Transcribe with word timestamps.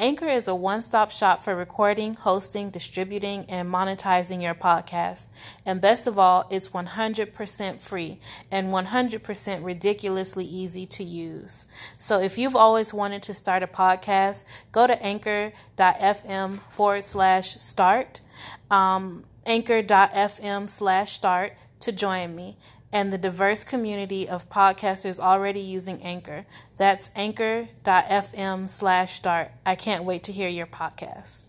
Anchor 0.00 0.28
is 0.28 0.48
a 0.48 0.54
one 0.54 0.80
stop 0.80 1.10
shop 1.10 1.42
for 1.42 1.54
recording, 1.54 2.14
hosting, 2.14 2.70
distributing, 2.70 3.44
and 3.50 3.68
monetizing 3.68 4.42
your 4.42 4.54
podcast. 4.54 5.28
And 5.66 5.78
best 5.78 6.06
of 6.06 6.18
all, 6.18 6.48
it's 6.50 6.70
100% 6.70 7.82
free 7.82 8.18
and 8.50 8.72
100% 8.72 9.62
ridiculously 9.62 10.46
easy 10.46 10.86
to 10.86 11.04
use. 11.04 11.66
So 11.98 12.18
if 12.18 12.38
you've 12.38 12.56
always 12.56 12.94
wanted 12.94 13.22
to 13.24 13.34
start 13.34 13.62
a 13.62 13.66
podcast, 13.66 14.44
go 14.72 14.86
to 14.86 15.00
anchor.fm 15.02 16.60
forward 16.70 17.04
slash 17.04 17.50
start, 17.56 18.22
um, 18.70 19.24
anchor.fm 19.44 20.70
slash 20.70 21.12
start 21.12 21.52
to 21.80 21.92
join 21.92 22.34
me 22.34 22.56
and 22.92 23.12
the 23.12 23.18
diverse 23.18 23.64
community 23.64 24.28
of 24.28 24.48
podcasters 24.48 25.20
already 25.20 25.60
using 25.60 26.02
Anchor. 26.02 26.44
That's 26.76 27.10
anchor.fm 27.14 28.68
slash 28.68 29.12
start. 29.12 29.52
I 29.64 29.74
can't 29.74 30.04
wait 30.04 30.24
to 30.24 30.32
hear 30.32 30.48
your 30.48 30.66
podcast. 30.66 31.44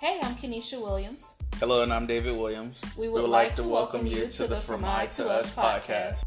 Hey, 0.00 0.18
I'm 0.20 0.34
Kenesha 0.34 0.80
Williams. 0.80 1.36
Hello, 1.60 1.84
and 1.84 1.92
I'm 1.92 2.06
David 2.06 2.36
Williams. 2.36 2.84
We 2.96 3.08
would, 3.08 3.14
we 3.14 3.20
would 3.22 3.30
like, 3.30 3.48
like, 3.48 3.56
to 3.56 3.62
welcome 3.62 4.04
you 4.04 4.26
to 4.26 4.46
the 4.48 4.56
From 4.56 4.84
I 4.84 5.06
to 5.06 5.28
Us 5.28 5.54
podcast. 5.54 6.24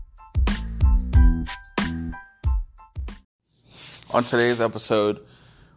On 4.14 4.23
today's 4.23 4.61
episode, 4.61 5.25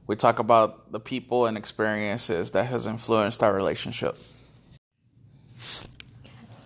we 0.09 0.17
talk 0.17 0.41
about 0.41 0.91
the 0.91 0.99
people 0.99 1.47
and 1.47 1.57
experiences 1.57 2.51
that 2.53 2.67
has 2.67 2.87
influenced 2.87 3.43
our 3.43 3.55
relationship. 3.55 4.19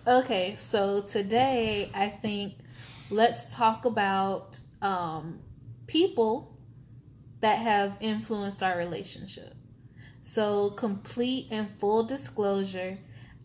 Okay, 0.07 0.55
so 0.57 1.01
today 1.01 1.91
I 1.93 2.07
think 2.07 2.55
let's 3.11 3.55
talk 3.55 3.85
about 3.85 4.59
um, 4.81 5.39
people 5.87 6.57
that 7.41 7.59
have 7.59 7.97
influenced 7.99 8.63
our 8.63 8.77
relationship. 8.77 9.53
So, 10.21 10.69
complete 10.69 11.47
and 11.51 11.69
full 11.79 12.05
disclosure, 12.05 12.97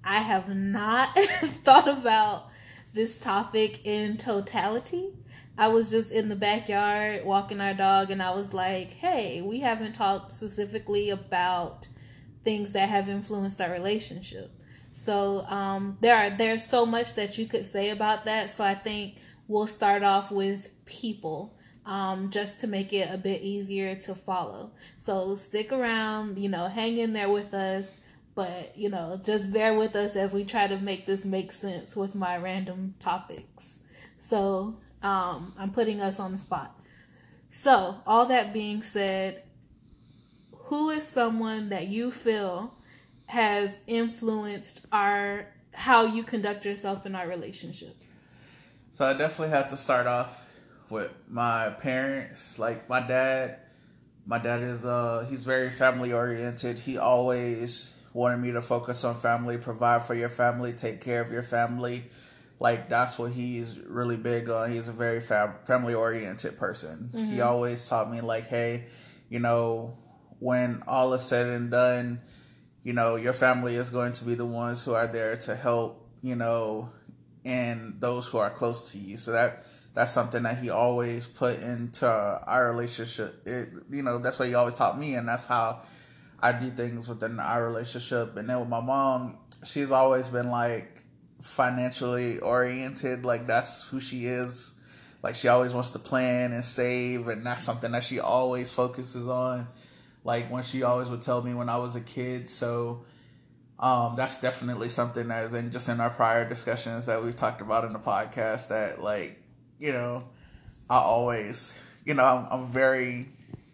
I 0.05 0.21
have 0.21 0.55
not 0.55 1.19
thought 1.65 1.89
about 1.89 2.45
this 2.93 3.19
topic 3.19 3.85
in 3.85 4.17
totality. 4.17 5.13
I 5.59 5.67
was 5.67 5.91
just 5.91 6.13
in 6.13 6.29
the 6.29 6.37
backyard 6.37 7.25
walking 7.25 7.61
our 7.61 7.75
dog, 7.75 8.13
and 8.13 8.23
I 8.23 8.31
was 8.31 8.55
like, 8.55 8.93
hey, 8.93 9.43
we 9.43 9.59
haven't 9.59 9.95
talked 9.95 10.31
specifically 10.31 11.11
about 11.11 11.89
things 12.45 12.73
that 12.73 12.89
have 12.89 13.09
influenced 13.09 13.61
our 13.61 13.71
relationship. 13.71 14.53
So 14.93 15.45
um, 15.49 15.99
there 16.01 16.17
are 16.17 16.31
there's 16.31 16.65
so 16.65 16.87
much 16.87 17.15
that 17.15 17.39
you 17.39 17.47
could 17.47 17.67
say 17.67 17.91
about 17.91 18.25
that. 18.27 18.53
So 18.53 18.63
I 18.63 18.75
think 18.75 19.17
we'll 19.49 19.67
start 19.67 20.05
off 20.05 20.31
with 20.31 20.71
people, 20.87 21.59
um, 21.85 22.31
just 22.31 22.61
to 22.61 22.69
make 22.69 22.93
it 22.93 23.13
a 23.13 23.19
bit 23.19 23.43
easier 23.43 23.97
to 23.97 24.15
follow. 24.15 24.71
So 24.97 25.35
stick 25.35 25.73
around, 25.73 26.39
you 26.39 26.49
know, 26.49 26.69
hang 26.69 26.99
in 26.99 27.13
there 27.13 27.31
with 27.31 27.53
us. 27.53 27.99
But 28.37 28.73
you 28.77 28.91
know, 28.91 29.21
just 29.25 29.53
bear 29.53 29.77
with 29.77 29.97
us 29.97 30.15
as 30.15 30.33
we 30.33 30.45
try 30.45 30.69
to 30.69 30.79
make 30.79 31.05
this 31.05 31.25
make 31.25 31.51
sense 31.51 31.97
with 31.97 32.15
my 32.15 32.37
random 32.37 32.95
topics. 33.01 33.81
So 34.17 34.77
um, 35.03 35.53
I'm 35.59 35.71
putting 35.71 36.01
us 36.01 36.21
on 36.21 36.33
the 36.33 36.39
spot. 36.39 36.75
So, 37.49 37.97
all 38.07 38.27
that 38.27 38.53
being 38.53 38.83
said, 38.83 39.43
who 40.53 40.91
is 40.91 41.07
someone 41.07 41.71
that 41.71 41.89
you 41.89 42.11
feel 42.11 42.75
has 43.27 43.79
influenced 43.87 44.87
our 44.93 45.47
how 45.73 46.05
you 46.05 46.23
conduct 46.23 46.65
yourself 46.65 47.07
in 47.07 47.15
our 47.15 47.27
relationship? 47.27 47.97
So 48.93 49.07
I 49.07 49.13
definitely 49.13 49.51
have 49.51 49.69
to 49.69 49.77
start 49.77 50.07
off 50.07 50.51
with 50.91 51.13
my 51.29 51.71
parents. 51.71 52.59
Like 52.59 52.89
my 52.89 53.01
dad, 53.01 53.61
my 54.27 54.39
dad 54.39 54.63
is 54.63 54.85
uh 54.85 55.27
he's 55.31 55.45
very 55.45 55.71
family 55.71 56.13
oriented. 56.13 56.77
He 56.77 56.99
always 56.99 57.99
wanted 58.13 58.39
me 58.39 58.53
to 58.53 58.61
focus 58.61 59.05
on 59.05 59.15
family, 59.15 59.57
provide 59.57 60.03
for 60.03 60.15
your 60.15 60.29
family, 60.29 60.73
take 60.73 61.01
care 61.01 61.21
of 61.21 61.31
your 61.31 61.43
family 61.43 62.03
like 62.61 62.89
that's 62.89 63.19
what 63.19 63.33
he's 63.33 63.79
really 63.81 64.17
big 64.17 64.49
on. 64.49 64.71
He's 64.71 64.89
a 64.89 64.93
very 64.93 65.21
fam- 65.21 65.55
family 65.65 65.95
oriented 65.95 66.59
person. 66.59 67.11
Mm-hmm. 67.13 67.33
He 67.33 67.41
always 67.41 67.89
taught 67.89 68.11
me 68.11 68.21
like, 68.21 68.47
hey, 68.47 68.87
you 69.29 69.39
know, 69.39 69.97
when 70.41 70.83
all 70.87 71.13
is 71.15 71.23
said 71.23 71.47
and 71.47 71.71
done, 71.71 72.21
you 72.83 72.93
know, 72.93 73.17
your 73.17 73.33
family 73.33 73.77
is 73.77 73.91
going 73.91 74.13
to 74.13 74.25
be 74.25 74.35
the 74.35 74.47
ones 74.47 74.85
who 74.85 74.95
are 74.95 75.07
there 75.07 75.37
to 75.37 75.55
help, 75.55 76.09
you 76.23 76.37
know, 76.37 76.91
and 77.45 78.01
those 78.01 78.29
who 78.29 78.39
are 78.39 78.51
close 78.51 78.93
to 78.93 78.99
you. 78.99 79.17
So 79.17 79.33
that 79.33 79.65
that's 79.95 80.13
something 80.13 80.43
that 80.45 80.59
he 80.59 80.71
always 80.71 81.27
put 81.27 81.61
into 81.61 82.09
our 82.09 82.71
relationship. 82.71 83.47
It, 83.47 83.69
you 83.91 84.03
know, 84.03 84.19
that's 84.19 84.39
what 84.39 84.49
he 84.49 84.55
always 84.55 84.75
taught 84.75 84.99
me, 84.99 85.15
and 85.15 85.29
that's 85.29 85.47
how 85.47 85.83
I 86.41 86.53
do 86.53 86.71
things 86.71 87.09
within 87.09 87.41
our 87.41 87.67
relationship. 87.67 88.37
And 88.37 88.49
then 88.49 88.61
with 88.61 88.69
my 88.69 88.81
mom, 88.81 89.39
she's 89.65 89.91
always 89.91 90.29
been 90.29 90.51
like, 90.51 90.98
financially 91.41 92.39
oriented. 92.39 93.25
Like 93.25 93.47
that's 93.47 93.89
who 93.89 94.01
she 94.01 94.27
is. 94.27 94.75
Like 95.23 95.35
she 95.35 95.49
always 95.49 95.75
wants 95.75 95.91
to 95.93 95.99
plan 95.99 96.53
and 96.53 96.65
save, 96.65 97.29
and 97.29 97.45
that's 97.45 97.65
something 97.65 97.93
that 97.93 98.05
she 98.05 98.21
always 98.21 98.73
focuses 98.73 99.29
on. 99.29 99.67
Like 100.25 100.51
when 100.51 100.63
she 100.63 100.83
always 100.83 101.09
would 101.11 101.23
tell 101.23 101.43
me 101.43 101.55
when 101.55 101.69
I 101.69 101.79
was 101.79 101.97
a 101.97 102.01
kid. 102.01 102.49
So 102.49 103.05
um, 103.81 104.15
that's 104.17 104.41
definitely 104.41 104.89
something 104.89 105.29
that 105.29 105.45
is 105.45 105.55
in 105.55 105.71
just 105.71 105.89
in 105.89 106.01
our 106.01 106.11
prior 106.11 106.49
discussions 106.49 107.07
that 107.07 107.23
we've 107.23 107.37
talked 107.37 107.61
about 107.61 107.85
in 107.85 107.93
the 107.93 107.99
podcast. 107.99 108.69
That 108.69 109.03
like 109.03 109.41
you 109.79 109.93
know, 109.93 110.25
I 110.89 110.99
always 110.99 111.81
you 112.09 112.15
know 112.15 112.25
I'm, 112.25 112.47
I'm 112.51 112.67
very 112.67 113.29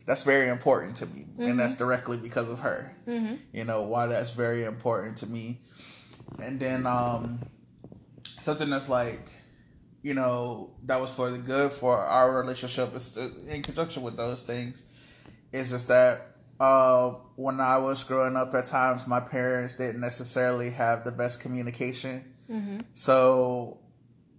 that's 0.06 0.24
very 0.24 0.48
important 0.48 0.96
to 0.96 1.06
me 1.06 1.22
mm-hmm. 1.22 1.42
and 1.42 1.58
that's 1.58 1.76
directly 1.76 2.18
because 2.18 2.50
of 2.50 2.60
her 2.60 2.94
mm-hmm. 3.06 3.36
you 3.52 3.64
know 3.64 3.82
why 3.82 4.06
that's 4.06 4.32
very 4.32 4.64
important 4.64 5.16
to 5.18 5.26
me 5.26 5.60
and 6.42 6.58
then 6.60 6.86
um 6.86 7.38
something 8.40 8.70
that's 8.70 8.88
like 8.88 9.28
you 10.02 10.14
know 10.14 10.70
that 10.84 11.00
was 11.00 11.12
for 11.12 11.30
the 11.30 11.38
good 11.38 11.72
for 11.72 11.96
our 11.96 12.38
relationship 12.38 12.94
is 12.94 13.16
in 13.48 13.62
conjunction 13.62 14.02
with 14.02 14.16
those 14.16 14.42
things 14.42 14.84
is 15.52 15.70
just 15.70 15.88
that 15.88 16.20
uh, 16.60 17.10
when 17.34 17.60
I 17.60 17.78
was 17.78 18.04
growing 18.04 18.36
up 18.36 18.54
at 18.54 18.66
times 18.66 19.08
my 19.08 19.18
parents 19.18 19.76
didn't 19.76 20.00
necessarily 20.00 20.70
have 20.70 21.04
the 21.04 21.10
best 21.10 21.40
communication 21.40 22.32
mm-hmm. 22.50 22.80
so 22.92 23.78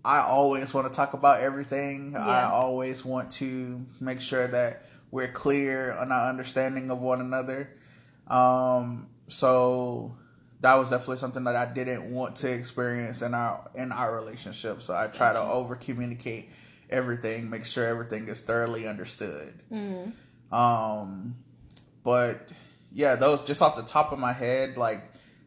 I 0.05 0.19
always 0.19 0.73
want 0.73 0.87
to 0.87 0.93
talk 0.93 1.13
about 1.13 1.41
everything 1.41 2.11
yeah. 2.11 2.25
I 2.25 2.43
always 2.43 3.03
want 3.03 3.31
to 3.31 3.81
make 3.99 4.21
sure 4.21 4.47
that 4.47 4.83
we're 5.09 5.31
clear 5.31 5.93
on 5.93 6.11
our 6.11 6.29
understanding 6.29 6.91
of 6.91 6.99
one 6.99 7.21
another 7.21 7.71
um, 8.27 9.07
so 9.27 10.15
that 10.61 10.75
was 10.75 10.89
definitely 10.89 11.17
something 11.17 11.43
that 11.43 11.55
I 11.55 11.71
didn't 11.71 12.11
want 12.11 12.37
to 12.37 12.51
experience 12.51 13.21
in 13.21 13.33
our 13.33 13.69
in 13.75 13.91
our 13.91 14.15
relationship. 14.15 14.81
So 14.81 14.95
I 14.95 15.07
try 15.07 15.33
to 15.33 15.41
over 15.41 15.75
communicate 15.75 16.49
everything, 16.89 17.49
make 17.49 17.65
sure 17.65 17.85
everything 17.85 18.27
is 18.27 18.41
thoroughly 18.41 18.87
understood. 18.87 19.53
Mm-hmm. 19.71 20.55
Um, 20.55 21.35
but 22.03 22.47
yeah, 22.91 23.15
those 23.15 23.43
just 23.45 23.61
off 23.61 23.75
the 23.75 23.83
top 23.83 24.11
of 24.11 24.19
my 24.19 24.33
head, 24.33 24.77
like 24.77 25.03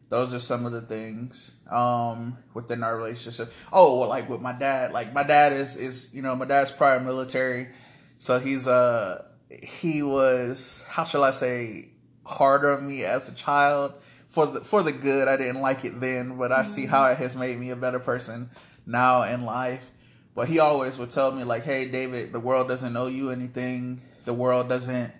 those 0.09 0.33
are 0.33 0.39
some 0.39 0.65
of 0.65 0.71
the 0.71 0.81
things 0.81 1.61
um, 1.71 2.37
within 2.53 2.83
our 2.83 2.95
relationship. 2.95 3.51
Oh, 3.71 3.99
like 3.99 4.29
with 4.29 4.41
my 4.41 4.53
dad, 4.57 4.91
like 4.91 5.13
my 5.13 5.23
dad 5.23 5.53
is 5.53 5.77
is 5.77 6.13
you 6.13 6.21
know 6.21 6.35
my 6.35 6.45
dad's 6.45 6.71
prior 6.71 6.99
military, 6.99 7.69
so 8.17 8.39
he's 8.39 8.67
uh 8.67 9.23
he 9.49 10.03
was 10.03 10.85
how 10.87 11.03
shall 11.03 11.23
I 11.23 11.31
say 11.31 11.89
harder 12.25 12.71
on 12.71 12.87
me 12.87 13.03
as 13.03 13.31
a 13.31 13.35
child 13.35 13.93
for 14.29 14.45
the 14.45 14.61
for 14.61 14.81
the 14.83 14.91
good. 14.91 15.27
I 15.27 15.35
didn't 15.35 15.61
like 15.61 15.83
it 15.83 15.99
then, 15.99 16.37
but 16.37 16.51
I 16.51 16.63
see 16.63 16.85
how 16.85 17.09
it 17.09 17.17
has 17.17 17.35
made 17.35 17.59
me 17.59 17.71
a 17.71 17.75
better 17.75 17.99
person 17.99 18.49
now 18.85 19.23
in 19.23 19.43
life. 19.43 19.91
But 20.35 20.47
he 20.47 20.59
always 20.59 20.97
would 20.97 21.09
tell 21.09 21.31
me 21.31 21.43
like, 21.43 21.63
"Hey, 21.63 21.89
David, 21.89 22.31
the 22.31 22.39
world 22.39 22.67
doesn't 22.67 22.95
owe 22.95 23.07
you 23.07 23.31
anything. 23.31 23.99
The 24.25 24.33
world 24.33 24.69
doesn't." 24.69 25.11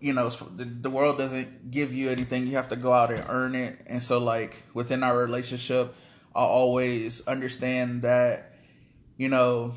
You 0.00 0.14
know, 0.14 0.30
the, 0.30 0.64
the 0.64 0.88
world 0.88 1.18
doesn't 1.18 1.70
give 1.70 1.92
you 1.92 2.08
anything. 2.08 2.46
You 2.46 2.56
have 2.56 2.70
to 2.70 2.76
go 2.76 2.90
out 2.92 3.10
and 3.10 3.22
earn 3.28 3.54
it. 3.54 3.82
And 3.86 4.02
so, 4.02 4.18
like, 4.18 4.56
within 4.72 5.02
our 5.02 5.18
relationship, 5.18 5.94
I 6.34 6.40
always 6.40 7.26
understand 7.28 8.02
that, 8.02 8.54
you 9.18 9.28
know, 9.28 9.74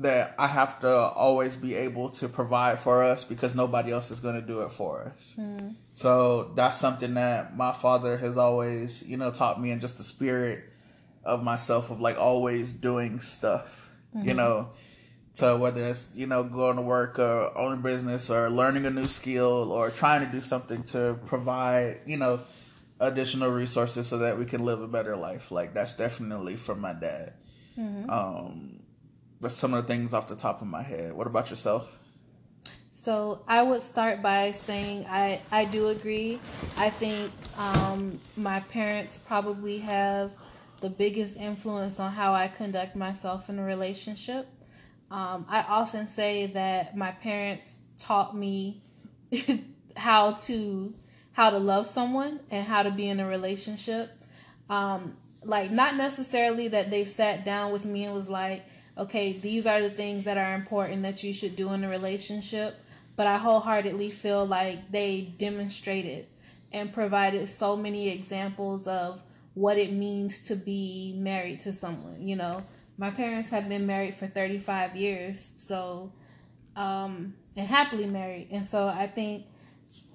that 0.00 0.30
I 0.38 0.46
have 0.46 0.80
to 0.80 0.88
always 0.88 1.56
be 1.56 1.74
able 1.74 2.10
to 2.10 2.28
provide 2.28 2.78
for 2.78 3.02
us 3.02 3.24
because 3.24 3.56
nobody 3.56 3.90
else 3.90 4.10
is 4.10 4.20
going 4.20 4.36
to 4.36 4.46
do 4.46 4.60
it 4.60 4.70
for 4.70 5.02
us. 5.02 5.36
Mm. 5.38 5.74
So 5.92 6.44
that's 6.54 6.78
something 6.78 7.14
that 7.14 7.56
my 7.56 7.72
father 7.72 8.16
has 8.16 8.38
always, 8.38 9.08
you 9.08 9.16
know, 9.16 9.32
taught 9.32 9.60
me 9.60 9.72
in 9.72 9.80
just 9.80 9.98
the 9.98 10.04
spirit 10.04 10.62
of 11.24 11.42
myself 11.42 11.90
of 11.90 12.00
like 12.00 12.16
always 12.16 12.72
doing 12.72 13.18
stuff, 13.18 13.90
mm-hmm. 14.16 14.28
you 14.28 14.34
know, 14.34 14.70
to 15.34 15.56
whether 15.56 15.84
it's, 15.88 16.16
you 16.16 16.26
know, 16.26 16.44
going 16.44 16.76
to 16.76 16.82
work 16.82 17.18
or 17.18 17.56
owning 17.58 17.82
business 17.82 18.30
or 18.30 18.50
learning 18.50 18.86
a 18.86 18.90
new 18.90 19.04
skill 19.04 19.72
or 19.72 19.90
trying 19.90 20.24
to 20.24 20.30
do 20.30 20.40
something 20.40 20.84
to 20.84 21.18
provide, 21.26 21.98
you 22.06 22.16
know, 22.16 22.38
additional 23.00 23.50
resources 23.50 24.06
so 24.06 24.18
that 24.18 24.38
we 24.38 24.44
can 24.44 24.64
live 24.64 24.80
a 24.80 24.88
better 24.88 25.16
life. 25.16 25.50
Like 25.50 25.74
that's 25.74 25.96
definitely 25.96 26.54
from 26.54 26.80
my 26.80 26.92
dad. 26.92 27.32
Mm-hmm. 27.76 28.10
Um, 28.10 28.80
but 29.40 29.52
some 29.52 29.74
of 29.74 29.86
the 29.86 29.92
things 29.92 30.14
off 30.14 30.28
the 30.28 30.36
top 30.36 30.60
of 30.62 30.68
my 30.68 30.82
head. 30.82 31.12
What 31.12 31.26
about 31.26 31.50
yourself? 31.50 31.98
So 32.90 33.42
I 33.46 33.62
would 33.62 33.82
start 33.82 34.22
by 34.22 34.50
saying 34.50 35.06
I 35.08 35.40
I 35.52 35.64
do 35.64 35.88
agree. 35.88 36.40
I 36.76 36.90
think 36.90 37.30
um, 37.56 38.18
my 38.36 38.60
parents 38.60 39.18
probably 39.18 39.78
have 39.78 40.32
the 40.80 40.90
biggest 40.90 41.36
influence 41.36 42.00
on 42.00 42.12
how 42.12 42.32
I 42.32 42.48
conduct 42.48 42.96
myself 42.96 43.48
in 43.48 43.58
a 43.58 43.64
relationship. 43.64 44.48
Um, 45.10 45.46
I 45.48 45.62
often 45.62 46.06
say 46.06 46.46
that 46.46 46.96
my 46.96 47.12
parents 47.12 47.80
taught 47.98 48.36
me 48.36 48.82
how 49.96 50.32
to 50.32 50.94
how 51.32 51.50
to 51.50 51.58
love 51.58 51.86
someone 51.86 52.40
and 52.50 52.66
how 52.66 52.82
to 52.82 52.90
be 52.90 53.08
in 53.08 53.20
a 53.20 53.26
relationship. 53.28 54.10
Um, 54.68 55.16
like 55.44 55.70
not 55.70 55.94
necessarily 55.94 56.68
that 56.68 56.90
they 56.90 57.04
sat 57.04 57.44
down 57.44 57.70
with 57.70 57.84
me 57.84 58.04
and 58.04 58.12
was 58.12 58.28
like, 58.28 58.64
okay, 58.98 59.32
these 59.32 59.66
are 59.66 59.80
the 59.80 59.90
things 59.90 60.24
that 60.24 60.36
are 60.36 60.54
important 60.54 61.02
that 61.02 61.22
you 61.22 61.32
should 61.32 61.56
do 61.56 61.72
in 61.72 61.84
a 61.84 61.88
relationship. 61.88 62.74
But 63.16 63.26
I 63.26 63.36
wholeheartedly 63.36 64.10
feel 64.10 64.46
like 64.46 64.90
they 64.90 65.32
demonstrated 65.38 66.26
and 66.72 66.92
provided 66.92 67.48
so 67.48 67.76
many 67.76 68.10
examples 68.10 68.86
of 68.86 69.22
what 69.54 69.78
it 69.78 69.92
means 69.92 70.48
to 70.48 70.54
be 70.54 71.14
married 71.16 71.60
to 71.60 71.72
someone. 71.72 72.20
You 72.20 72.36
know, 72.36 72.62
my 72.96 73.10
parents 73.10 73.50
have 73.50 73.68
been 73.68 73.86
married 73.86 74.14
for 74.14 74.26
35 74.26 74.94
years, 74.94 75.52
so, 75.56 76.12
um, 76.76 77.34
and 77.56 77.66
happily 77.66 78.06
married. 78.06 78.48
And 78.50 78.64
so 78.64 78.86
I 78.86 79.06
think 79.06 79.46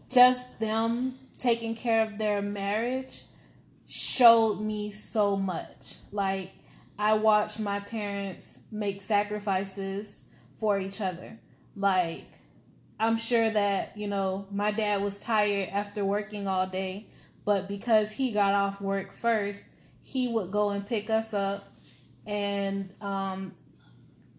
just 0.09 0.59
them 0.59 1.15
taking 1.37 1.75
care 1.75 2.03
of 2.03 2.17
their 2.17 2.41
marriage 2.41 3.23
showed 3.87 4.61
me 4.61 4.91
so 4.91 5.35
much. 5.35 5.95
Like, 6.11 6.51
I 6.97 7.15
watched 7.15 7.59
my 7.59 7.79
parents 7.79 8.61
make 8.71 9.01
sacrifices 9.01 10.29
for 10.57 10.79
each 10.79 11.01
other. 11.01 11.37
Like, 11.75 12.25
I'm 12.99 13.17
sure 13.17 13.49
that, 13.49 13.97
you 13.97 14.07
know, 14.07 14.47
my 14.51 14.71
dad 14.71 15.01
was 15.01 15.19
tired 15.19 15.69
after 15.69 16.05
working 16.05 16.47
all 16.47 16.67
day, 16.67 17.07
but 17.45 17.67
because 17.67 18.11
he 18.11 18.31
got 18.31 18.53
off 18.53 18.79
work 18.79 19.11
first, 19.11 19.69
he 20.01 20.27
would 20.27 20.51
go 20.51 20.69
and 20.69 20.85
pick 20.85 21.09
us 21.09 21.33
up 21.33 21.63
and 22.25 22.89
um, 23.01 23.53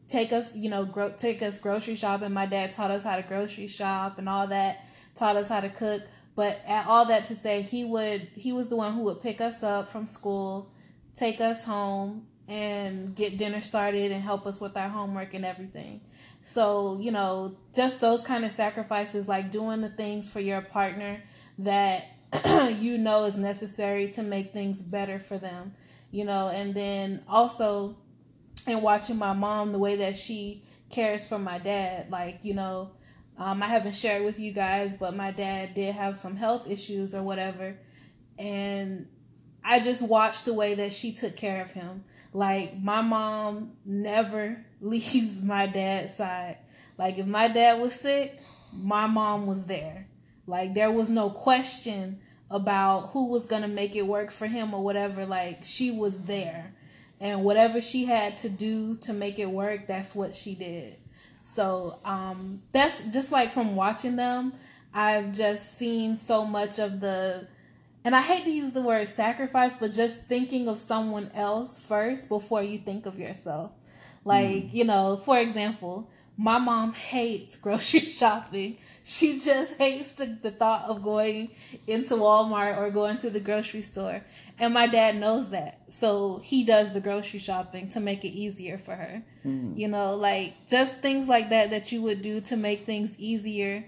take 0.08 0.32
us, 0.32 0.56
you 0.56 0.70
know, 0.70 0.84
gro- 0.84 1.12
take 1.16 1.42
us 1.42 1.60
grocery 1.60 1.96
shopping. 1.96 2.32
My 2.32 2.46
dad 2.46 2.72
taught 2.72 2.90
us 2.90 3.04
how 3.04 3.16
to 3.16 3.22
grocery 3.22 3.66
shop 3.66 4.18
and 4.18 4.28
all 4.28 4.46
that 4.46 4.86
taught 5.14 5.36
us 5.36 5.48
how 5.48 5.60
to 5.60 5.68
cook. 5.68 6.02
But 6.36 6.60
all 6.86 7.06
that 7.06 7.26
to 7.26 7.36
say, 7.36 7.62
he 7.62 7.84
would 7.84 8.22
he 8.34 8.52
was 8.52 8.68
the 8.68 8.76
one 8.76 8.92
who 8.92 9.02
would 9.02 9.22
pick 9.22 9.40
us 9.40 9.62
up 9.62 9.88
from 9.88 10.06
school, 10.06 10.72
take 11.14 11.40
us 11.40 11.64
home, 11.64 12.26
and 12.48 13.14
get 13.16 13.38
dinner 13.38 13.60
started 13.60 14.12
and 14.12 14.22
help 14.22 14.46
us 14.46 14.60
with 14.60 14.76
our 14.76 14.88
homework 14.88 15.34
and 15.34 15.44
everything. 15.44 16.00
So, 16.42 16.98
you 17.00 17.10
know, 17.10 17.56
just 17.74 18.00
those 18.00 18.22
kind 18.22 18.44
of 18.44 18.52
sacrifices, 18.52 19.28
like 19.28 19.50
doing 19.50 19.80
the 19.80 19.88
things 19.88 20.30
for 20.30 20.40
your 20.40 20.60
partner 20.60 21.22
that 21.58 22.04
you 22.78 22.98
know 22.98 23.24
is 23.24 23.38
necessary 23.38 24.08
to 24.12 24.22
make 24.22 24.52
things 24.52 24.82
better 24.82 25.18
for 25.18 25.38
them, 25.38 25.72
you 26.10 26.24
know, 26.24 26.48
and 26.48 26.74
then 26.74 27.22
also 27.28 27.96
and 28.66 28.82
watching 28.82 29.18
my 29.18 29.32
mom 29.32 29.72
the 29.72 29.78
way 29.78 29.96
that 29.96 30.16
she 30.16 30.62
cares 30.90 31.26
for 31.26 31.38
my 31.38 31.58
dad, 31.58 32.10
like, 32.10 32.44
you 32.44 32.54
know, 32.54 32.90
um, 33.36 33.62
I 33.62 33.66
haven't 33.66 33.96
shared 33.96 34.24
with 34.24 34.38
you 34.38 34.52
guys, 34.52 34.94
but 34.94 35.16
my 35.16 35.30
dad 35.30 35.74
did 35.74 35.94
have 35.94 36.16
some 36.16 36.36
health 36.36 36.70
issues 36.70 37.14
or 37.14 37.22
whatever. 37.22 37.76
And 38.38 39.06
I 39.64 39.80
just 39.80 40.02
watched 40.02 40.44
the 40.44 40.52
way 40.52 40.74
that 40.74 40.92
she 40.92 41.12
took 41.12 41.36
care 41.36 41.62
of 41.62 41.72
him. 41.72 42.04
Like, 42.32 42.78
my 42.80 43.00
mom 43.00 43.72
never 43.84 44.64
leaves 44.80 45.42
my 45.42 45.66
dad's 45.66 46.14
side. 46.14 46.58
Like, 46.98 47.18
if 47.18 47.26
my 47.26 47.48
dad 47.48 47.80
was 47.80 47.94
sick, 47.94 48.38
my 48.72 49.06
mom 49.06 49.46
was 49.46 49.66
there. 49.66 50.06
Like, 50.46 50.74
there 50.74 50.90
was 50.90 51.08
no 51.08 51.30
question 51.30 52.20
about 52.50 53.10
who 53.10 53.30
was 53.30 53.46
going 53.46 53.62
to 53.62 53.68
make 53.68 53.96
it 53.96 54.06
work 54.06 54.30
for 54.30 54.46
him 54.46 54.74
or 54.74 54.84
whatever. 54.84 55.24
Like, 55.24 55.60
she 55.62 55.90
was 55.90 56.24
there. 56.24 56.74
And 57.20 57.42
whatever 57.42 57.80
she 57.80 58.04
had 58.04 58.36
to 58.38 58.50
do 58.50 58.96
to 58.98 59.12
make 59.14 59.38
it 59.38 59.50
work, 59.50 59.86
that's 59.86 60.14
what 60.14 60.34
she 60.34 60.54
did. 60.54 60.96
So 61.42 61.98
um, 62.04 62.62
that's 62.72 63.10
just 63.12 63.32
like 63.32 63.50
from 63.50 63.76
watching 63.76 64.16
them, 64.16 64.52
I've 64.92 65.32
just 65.32 65.78
seen 65.78 66.16
so 66.16 66.44
much 66.44 66.78
of 66.78 67.00
the, 67.00 67.46
and 68.04 68.14
I 68.14 68.20
hate 68.20 68.44
to 68.44 68.50
use 68.50 68.74
the 68.74 68.82
word 68.82 69.08
sacrifice, 69.08 69.76
but 69.76 69.92
just 69.92 70.26
thinking 70.26 70.68
of 70.68 70.78
someone 70.78 71.30
else 71.34 71.78
first 71.78 72.28
before 72.28 72.62
you 72.62 72.78
think 72.78 73.06
of 73.06 73.18
yourself. 73.18 73.72
Like, 74.26 74.46
mm. 74.46 74.74
you 74.74 74.84
know, 74.84 75.16
for 75.24 75.38
example, 75.38 76.10
my 76.36 76.58
mom 76.58 76.92
hates 76.92 77.56
grocery 77.60 78.00
shopping. 78.00 78.76
She 79.04 79.38
just 79.38 79.78
hates 79.78 80.12
the, 80.12 80.38
the 80.42 80.50
thought 80.50 80.88
of 80.88 81.02
going 81.02 81.50
into 81.86 82.14
Walmart 82.14 82.76
or 82.76 82.90
going 82.90 83.18
to 83.18 83.30
the 83.30 83.40
grocery 83.40 83.82
store. 83.82 84.22
And 84.58 84.72
my 84.72 84.86
dad 84.86 85.16
knows 85.16 85.50
that. 85.50 85.80
So 85.88 86.40
he 86.42 86.64
does 86.64 86.92
the 86.92 87.00
grocery 87.00 87.40
shopping 87.40 87.88
to 87.90 88.00
make 88.00 88.24
it 88.24 88.28
easier 88.28 88.78
for 88.78 88.94
her. 88.94 89.22
Mm. 89.46 89.78
You 89.78 89.88
know, 89.88 90.14
like 90.14 90.54
just 90.68 91.00
things 91.00 91.28
like 91.28 91.50
that 91.50 91.70
that 91.70 91.90
you 91.92 92.02
would 92.02 92.22
do 92.22 92.40
to 92.42 92.56
make 92.56 92.84
things 92.84 93.18
easier 93.18 93.84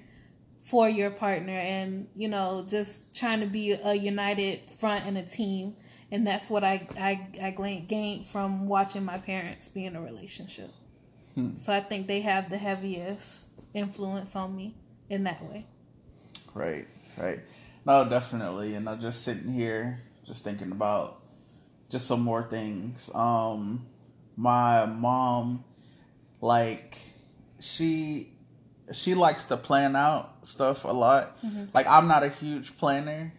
for 0.67 0.89
your 0.89 1.11
partner 1.11 1.53
and, 1.53 2.09
you 2.17 2.27
know, 2.27 2.65
just 2.67 3.17
trying 3.17 3.39
to 3.39 3.47
be 3.47 3.71
a 3.73 3.95
united 3.95 4.59
front 4.69 5.07
and 5.07 5.17
a 5.17 5.23
team. 5.23 5.77
And 6.11 6.27
that's 6.27 6.51
what 6.51 6.65
I, 6.65 6.89
I, 6.99 7.25
I 7.41 7.85
gained 7.87 8.27
from 8.27 8.67
watching 8.67 9.05
my 9.05 9.19
parents 9.19 9.69
be 9.69 9.85
in 9.85 9.95
a 9.95 10.01
relationship. 10.01 10.71
Hmm. 11.37 11.55
So 11.55 11.73
I 11.73 11.79
think 11.79 12.09
they 12.09 12.21
have 12.23 12.51
the 12.51 12.59
heaviest 12.59 13.49
influence 13.75 14.35
on 14.35 14.57
me 14.57 14.75
in 15.09 15.23
that 15.23 15.41
way. 15.45 15.67
Right, 16.53 16.89
right. 17.17 17.39
No, 17.85 18.09
definitely. 18.09 18.75
And 18.75 18.89
I'm 18.89 19.01
just 19.01 19.23
sitting 19.23 19.53
here 19.53 20.01
just 20.25 20.43
thinking 20.43 20.73
about 20.73 21.23
just 21.91 22.09
some 22.09 22.23
more 22.23 22.43
things. 22.43 23.09
Um, 23.15 23.87
my 24.37 24.87
mom, 24.87 25.63
like, 26.41 26.99
she 27.61 28.33
she 28.93 29.15
likes 29.15 29.47
to 29.47 29.57
plan 29.57 29.97
out 29.97 30.47
stuff 30.47 30.85
a 30.85 30.89
lot. 30.89 31.41
Mm-hmm. 31.43 31.65
Like, 31.75 31.87
I'm 31.87 32.09
not 32.09 32.23
a 32.23 32.29
huge 32.29 32.77
planner, 32.79 33.33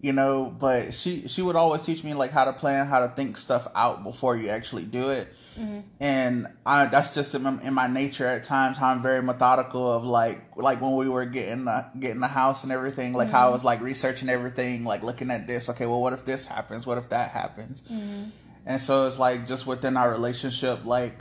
you 0.00 0.12
know, 0.12 0.54
but 0.58 0.94
she 0.94 1.28
she 1.28 1.42
would 1.42 1.56
always 1.56 1.82
teach 1.82 2.02
me 2.02 2.14
like 2.14 2.30
how 2.30 2.46
to 2.46 2.52
plan, 2.52 2.86
how 2.86 3.00
to 3.00 3.08
think 3.08 3.36
stuff 3.36 3.68
out 3.74 4.02
before 4.02 4.36
you 4.36 4.48
actually 4.48 4.84
do 4.84 5.10
it. 5.10 5.28
Mm-hmm. 5.58 5.80
And 6.00 6.46
I 6.64 6.86
that's 6.86 7.14
just 7.14 7.34
in 7.34 7.42
my, 7.42 7.60
in 7.62 7.74
my, 7.74 7.86
nature 7.86 8.26
at 8.26 8.44
times 8.44 8.78
how 8.78 8.88
I'm 8.88 9.02
very 9.02 9.22
methodical 9.22 9.92
of 9.92 10.04
like 10.04 10.40
like 10.56 10.80
when 10.80 10.96
we 10.96 11.08
were 11.08 11.26
getting 11.26 11.66
the, 11.66 11.84
getting 11.98 12.20
the 12.20 12.28
house 12.28 12.62
and 12.64 12.72
everything, 12.72 13.12
like 13.12 13.28
mm-hmm. 13.28 13.36
how 13.36 13.48
I 13.48 13.50
was 13.50 13.64
like 13.64 13.82
researching 13.82 14.30
everything, 14.30 14.84
like 14.84 15.02
looking 15.02 15.30
at 15.30 15.46
this. 15.46 15.68
Okay, 15.68 15.86
well, 15.86 16.00
what 16.00 16.14
if 16.14 16.24
this 16.24 16.46
happens? 16.46 16.86
What 16.86 16.96
if 16.96 17.10
that 17.10 17.32
happens? 17.32 17.82
Mm-hmm. 17.82 18.30
And 18.66 18.80
so 18.80 19.06
it's 19.06 19.18
like 19.18 19.46
just 19.46 19.66
within 19.66 19.96
our 19.96 20.10
relationship, 20.10 20.86
like 20.86 21.14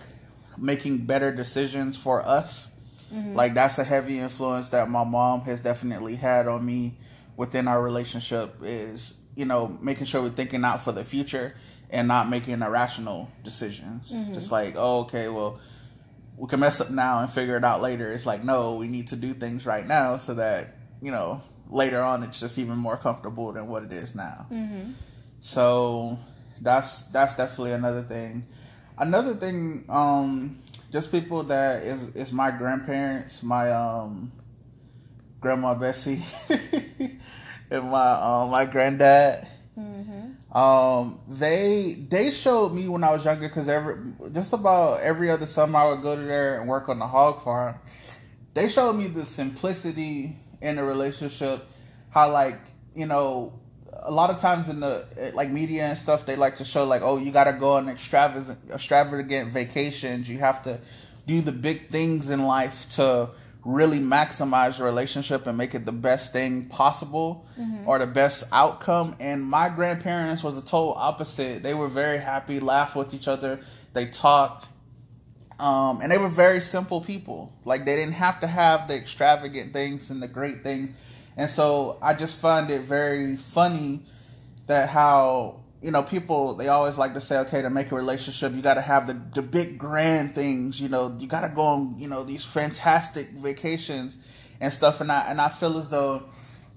making 0.58 1.06
better 1.06 1.36
decisions 1.36 1.98
for 1.98 2.22
us. 2.26 2.69
Mm-hmm. 3.14 3.36
Like 3.36 3.54
that's 3.54 3.78
a 3.80 3.84
heavy 3.84 4.20
influence 4.20 4.70
that 4.70 4.90
my 4.90 5.04
mom 5.04 5.42
has 5.42 5.62
definitely 5.62 6.16
had 6.16 6.48
on 6.48 6.66
me 6.66 6.96
within 7.40 7.68
our 7.70 7.82
relationship 7.82 8.54
is 8.62 9.26
you 9.36 9.46
know 9.46 9.78
making 9.82 10.06
sure 10.06 10.22
we're 10.22 10.30
thinking 10.30 10.66
out 10.66 10.82
for 10.82 10.92
the 10.92 11.06
future 11.06 11.56
and 11.90 12.06
not 12.06 12.30
making 12.30 12.62
irrational 12.62 13.30
decisions 13.46 14.14
mm-hmm. 14.14 14.34
just 14.34 14.52
like 14.52 14.74
oh 14.76 15.00
okay 15.02 15.30
well 15.30 15.58
we 16.36 16.46
can 16.48 16.60
mess 16.60 16.82
up 16.82 16.92
now 16.92 17.22
and 17.22 17.30
figure 17.30 17.56
it 17.56 17.64
out 17.64 17.82
later 17.82 18.12
it's 18.12 18.26
like 18.26 18.44
no 18.44 18.76
we 18.76 18.90
need 18.90 19.08
to 19.08 19.16
do 19.16 19.34
things 19.34 19.66
right 19.66 19.88
now 19.88 20.18
so 20.18 20.34
that 20.34 20.76
you 21.02 21.12
know 21.12 21.42
later 21.70 22.02
on 22.02 22.24
it's 22.24 22.42
just 22.42 22.58
even 22.58 22.78
more 22.78 22.98
comfortable 22.98 23.54
than 23.54 23.68
what 23.68 23.84
it 23.84 23.94
is 23.94 24.16
now 24.16 24.46
mm-hmm. 24.52 24.92
so 25.40 26.20
that's 26.60 27.06
that's 27.12 27.38
definitely 27.38 27.72
another 27.72 28.02
thing 28.02 28.46
another 28.98 29.34
thing 29.34 29.86
um 29.88 30.60
just 30.92 31.12
people 31.12 31.44
that 31.44 31.84
is 31.84 32.16
is 32.16 32.34
my 32.34 32.52
grandparents 32.52 33.44
my 33.44 33.72
um 33.72 34.32
grandma 35.40 35.74
Bessie 35.74 36.22
and 37.72 37.90
my 37.90 38.12
um, 38.12 38.50
my 38.50 38.66
granddad. 38.66 39.48
Mm-hmm. 39.78 40.58
Um, 40.58 41.20
they 41.28 41.94
they 42.10 42.32
showed 42.32 42.74
me 42.74 42.88
when 42.88 43.04
I 43.04 43.12
was 43.12 43.24
younger 43.24 43.48
because 43.48 43.70
every 43.70 43.98
just 44.34 44.54
about 44.54 45.02
every 45.02 45.30
other 45.30 45.46
summer 45.46 45.80
I 45.80 45.90
would 45.92 46.02
go 46.02 46.16
to 46.16 46.22
there 46.22 46.60
and 46.60 46.68
work 46.68 46.90
on 46.90 47.00
the 47.00 47.08
hog 47.08 47.44
farm. 47.44 47.76
They 48.54 48.68
showed 48.68 48.94
me 48.94 49.08
the 49.08 49.26
simplicity 49.26 50.36
in 50.62 50.78
a 50.78 50.84
relationship, 50.84 51.66
how 52.10 52.32
like 52.32 52.60
you 52.94 53.06
know 53.06 53.59
a 53.94 54.12
lot 54.12 54.30
of 54.30 54.38
times 54.38 54.70
in 54.70 54.80
the 54.80 55.06
like 55.34 55.50
media 55.50 55.84
and 55.84 55.98
stuff 55.98 56.26
they 56.26 56.36
like 56.36 56.56
to 56.58 56.66
show 56.66 56.86
like 56.86 57.02
oh 57.02 57.18
you 57.18 57.32
got 57.32 57.46
to 57.46 57.54
go 57.54 57.74
on 57.74 57.90
extravagant 57.90 58.58
extravagant 58.72 59.50
vacations. 59.50 60.30
You 60.30 60.40
have 60.40 60.64
to 60.64 60.80
do 61.28 61.42
the 61.42 61.52
big 61.52 61.90
things 61.90 62.30
in 62.30 62.44
life 62.44 62.90
to 62.92 63.30
really 63.66 64.00
maximize 64.00 64.80
your 64.80 64.88
relationship 64.88 65.46
and 65.46 65.58
make 65.58 65.76
it 65.76 65.86
the 65.86 65.92
best 65.92 66.32
thing 66.32 66.66
possible 66.66 67.46
mm-hmm. 67.60 67.88
or 67.88 68.00
the 68.00 68.08
best 68.08 68.46
outcome. 68.54 69.16
And 69.20 69.44
my 69.44 69.70
grandparents 69.70 70.44
was 70.44 70.56
the 70.56 70.68
total 70.68 70.94
opposite. 70.94 71.62
They 71.62 71.74
were 71.74 71.90
very 71.90 72.18
happy 72.18 72.60
laughed 72.60 72.96
with 72.96 73.14
each 73.14 73.28
other 73.28 73.60
they 73.94 74.06
talked 74.06 74.68
um, 75.60 76.00
and 76.02 76.12
they 76.12 76.18
were 76.18 76.30
very 76.30 76.62
simple 76.62 77.02
people. 77.02 77.52
Like 77.66 77.86
they 77.86 77.96
didn't 77.96 78.14
have 78.14 78.40
to 78.42 78.48
have 78.48 78.88
the 78.88 78.96
extravagant 78.96 79.74
things 79.74 80.10
and 80.10 80.22
the 80.22 80.28
great 80.28 80.64
things 80.64 80.98
and 81.38 81.50
so 81.50 81.98
I 82.02 82.14
just 82.14 82.42
find 82.42 82.70
it 82.70 82.82
very 82.82 83.38
funny 83.38 84.02
that 84.68 84.90
how 84.90 85.62
you 85.82 85.92
know 85.92 86.04
people 86.04 86.56
they 86.56 86.68
always 86.68 86.98
like 86.98 87.14
to 87.14 87.22
say 87.22 87.38
okay 87.40 87.62
to 87.62 87.70
make 87.70 87.92
a 87.92 87.96
relationship 87.96 88.54
you 88.54 88.62
got 88.62 88.74
to 88.74 88.82
have 88.82 89.08
the 89.08 89.14
the 89.34 89.42
big 89.42 89.78
grand 89.78 90.36
things 90.36 90.82
you 90.82 90.90
know 90.90 91.16
you 91.20 91.28
got 91.28 91.48
to 91.48 91.56
go 91.56 91.62
on 91.62 91.98
you 91.98 92.08
know 92.08 92.24
these 92.24 92.44
fantastic 92.44 93.30
vacations 93.32 94.18
and 94.62 94.72
stuff. 94.72 95.02
And 95.02 95.12
I 95.12 95.30
and 95.30 95.40
I 95.42 95.50
feel 95.50 95.78
as 95.78 95.90
though 95.90 96.24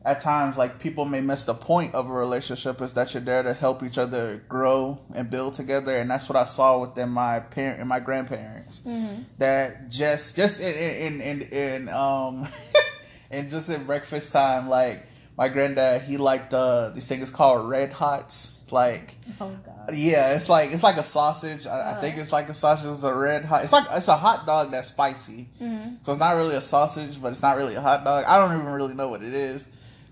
at 0.05 0.21
times 0.21 0.59
like 0.59 0.81
people 0.81 1.05
may 1.05 1.21
miss 1.21 1.45
the 1.45 1.55
point 1.55 1.95
of 1.95 2.09
a 2.09 2.13
relationship 2.13 2.81
is 2.81 2.95
that 2.95 3.15
you're 3.15 3.23
there 3.23 3.43
to 3.45 3.55
help 3.55 3.85
each 3.85 3.99
other 3.99 4.43
grow 4.49 4.99
and 5.15 5.31
build 5.31 5.55
together. 5.55 5.97
And 5.97 6.11
that's 6.11 6.29
what 6.29 6.37
I 6.37 6.45
saw 6.45 6.81
within 6.81 7.09
my 7.09 7.41
parent 7.41 7.81
and 7.81 7.89
my 7.89 8.01
grandparents. 8.01 8.81
Mm-hmm. 8.81 9.23
that 9.39 9.89
just 9.89 10.37
just 10.37 10.61
in 10.61 11.21
in 11.21 11.21
in, 11.21 11.43
in 11.43 11.89
um 11.89 12.49
and 13.33 13.51
just 13.51 13.71
at 13.71 13.87
breakfast 13.87 14.33
time, 14.33 14.69
like 14.69 15.07
my 15.37 15.49
granddad, 15.49 16.03
he 16.03 16.19
liked 16.19 16.55
uh 16.55 16.91
these 16.91 17.09
things 17.09 17.31
called 17.31 17.69
red 17.69 17.93
hots. 17.93 18.61
Like, 18.71 19.17
oh 19.41 19.55
god, 19.67 19.91
yeah, 19.93 20.35
it's 20.35 20.49
like 20.49 20.73
it's 20.73 20.83
like 20.83 20.97
a 20.97 21.03
sausage. 21.03 21.67
I, 21.67 21.93
I 21.93 22.01
think 22.01 22.17
it's 22.17 22.33
like 22.33 22.49
a 22.49 22.55
sausage. 22.55 22.91
It's 22.91 23.03
a 23.03 23.15
red 23.15 23.45
hot. 23.45 23.65
It's 23.65 23.73
like 23.73 23.85
it's 23.93 24.09
a 24.09 24.17
hot 24.17 24.47
dog 24.47 24.71
that's 24.71 24.89
spicy. 24.89 25.49
Mm-hmm. 25.61 25.97
So 26.01 26.13
it's 26.13 26.21
not 26.21 26.37
really 26.37 26.57
a 26.57 26.61
sausage, 26.63 27.21
but 27.21 27.33
it's 27.33 27.43
not 27.43 27.59
really 27.59 27.75
a 27.75 27.83
hot 27.83 28.05
dog. 28.05 28.25
I 28.27 28.39
don't 28.39 28.59
even 28.59 28.73
really 28.73 28.95
know 28.95 29.09
what 29.09 29.23
it 29.23 29.35
is, 29.35 29.69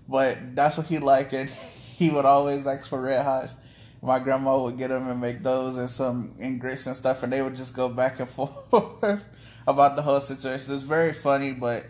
but 0.07 0.37
that's 0.55 0.77
what 0.77 0.85
he 0.85 0.99
liked, 0.99 1.33
and 1.33 1.49
he 1.95 2.11
would 2.11 2.25
always 2.25 2.67
ask 2.67 2.87
for 2.87 3.01
red 3.01 3.23
hots. 3.23 3.55
My 4.03 4.19
grandma 4.19 4.61
would 4.63 4.77
get 4.79 4.89
them 4.89 5.07
and 5.09 5.21
make 5.21 5.43
those 5.43 5.77
and 5.77 5.89
some 5.89 6.35
and 6.39 6.59
grits 6.59 6.85
and 6.85 6.95
stuff, 6.95 7.23
and 7.23 7.33
they 7.33 7.41
would 7.41 7.55
just 7.55 7.75
go 7.75 7.89
back 7.89 8.19
and 8.19 8.29
forth 8.69 9.27
about 9.67 9.95
the 9.95 10.03
whole 10.03 10.19
situation. 10.19 10.75
It's 10.75 10.83
very 10.83 11.13
funny, 11.13 11.53
but 11.53 11.83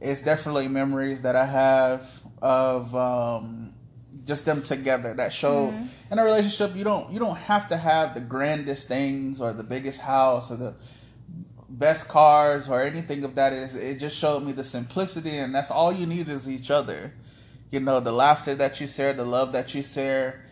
it's 0.00 0.22
definitely 0.22 0.68
memories 0.68 1.22
that 1.22 1.36
I 1.36 1.44
have 1.44 2.22
of 2.40 2.94
um, 2.94 3.74
just 4.24 4.44
them 4.44 4.62
together 4.62 5.14
that 5.14 5.32
show 5.32 5.72
mm-hmm. 5.72 6.12
in 6.12 6.18
a 6.18 6.24
relationship 6.24 6.76
you 6.76 6.84
don't 6.84 7.10
you 7.10 7.18
don't 7.18 7.36
have 7.36 7.68
to 7.68 7.76
have 7.76 8.14
the 8.14 8.20
grandest 8.20 8.86
things 8.86 9.40
or 9.40 9.52
the 9.52 9.64
biggest 9.64 10.00
house 10.00 10.52
or 10.52 10.56
the 10.56 10.74
best 11.68 12.08
cars 12.08 12.68
or 12.68 12.82
anything 12.82 13.24
of 13.24 13.34
that 13.34 13.52
is 13.52 13.74
it 13.74 13.98
just 13.98 14.18
showed 14.18 14.42
me 14.42 14.52
the 14.52 14.64
simplicity 14.64 15.38
and 15.38 15.54
that's 15.54 15.70
all 15.70 15.92
you 15.92 16.06
need 16.06 16.28
is 16.28 16.48
each 16.48 16.70
other 16.70 17.12
you 17.70 17.80
know 17.80 18.00
the 18.00 18.12
laughter 18.12 18.54
that 18.54 18.80
you 18.80 18.86
share 18.86 19.12
the 19.12 19.24
love 19.24 19.52
that 19.52 19.74
you 19.74 19.82
share 19.82 20.42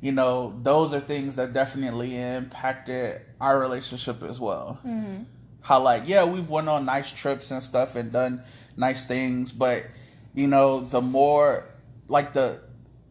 you 0.00 0.12
know 0.12 0.58
those 0.62 0.92
are 0.94 1.00
things 1.00 1.36
that 1.36 1.52
definitely 1.52 2.16
impacted 2.16 3.20
our 3.40 3.58
relationship 3.58 4.22
as 4.22 4.38
well 4.38 4.78
mm-hmm. 4.86 5.22
how 5.60 5.82
like 5.82 6.02
yeah 6.06 6.24
we've 6.24 6.50
went 6.50 6.68
on 6.68 6.84
nice 6.84 7.12
trips 7.12 7.50
and 7.50 7.62
stuff 7.62 7.96
and 7.96 8.12
done 8.12 8.42
nice 8.76 9.06
things, 9.06 9.52
but 9.52 9.86
you 10.34 10.48
know, 10.48 10.80
the 10.80 11.00
more 11.00 11.64
like 12.08 12.32
the, 12.32 12.60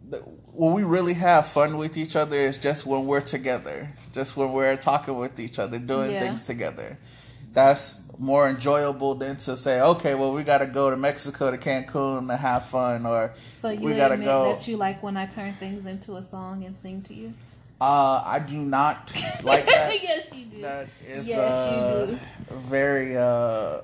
the 0.10 0.18
when 0.54 0.74
we 0.74 0.84
really 0.84 1.14
have 1.14 1.48
fun 1.48 1.78
with 1.78 1.98
each 1.98 2.16
other 2.16 2.38
is 2.38 2.60
just 2.60 2.86
when 2.86 3.06
we're 3.06 3.22
together, 3.22 3.92
just 4.12 4.38
when 4.38 4.54
we're 4.54 4.78
talking 4.78 5.18
with 5.18 5.40
each 5.40 5.58
other, 5.58 5.80
doing 5.80 6.12
yeah. 6.12 6.20
things 6.20 6.44
together. 6.44 6.98
That's 7.54 8.04
more 8.20 8.48
enjoyable 8.48 9.16
than 9.16 9.38
to 9.38 9.58
say, 9.58 9.82
okay, 9.82 10.16
well, 10.16 10.34
we 10.34 10.44
got 10.44 10.60
to 10.60 10.66
go 10.66 10.90
to 10.90 10.98
Mexico 10.98 11.52
to 11.52 11.58
Cancun 11.58 12.28
to 12.28 12.38
have 12.38 12.66
fun, 12.66 13.06
or 13.06 13.34
so 13.56 13.70
you 13.70 13.82
we 13.82 13.96
gotta 13.96 14.18
go. 14.18 14.52
that 14.52 14.68
you 14.68 14.78
like 14.78 15.02
when 15.04 15.18
I 15.18 15.26
turn 15.26 15.54
things 15.54 15.86
into 15.86 16.16
a 16.16 16.24
song 16.24 16.66
and 16.66 16.76
sing 16.76 17.02
to 17.04 17.14
you. 17.14 17.34
Uh, 17.82 18.24
I 18.26 18.40
do 18.40 18.58
not 18.58 19.12
like 19.44 19.66
that. 19.66 20.00
yes, 20.04 20.34
you 20.34 20.46
do. 20.46 20.62
That 20.62 20.88
is 21.08 21.28
yes, 21.28 21.38
uh, 21.54 22.08
you 22.08 22.14
do. 22.14 22.20
very 22.56 23.18
uh, 23.18 23.82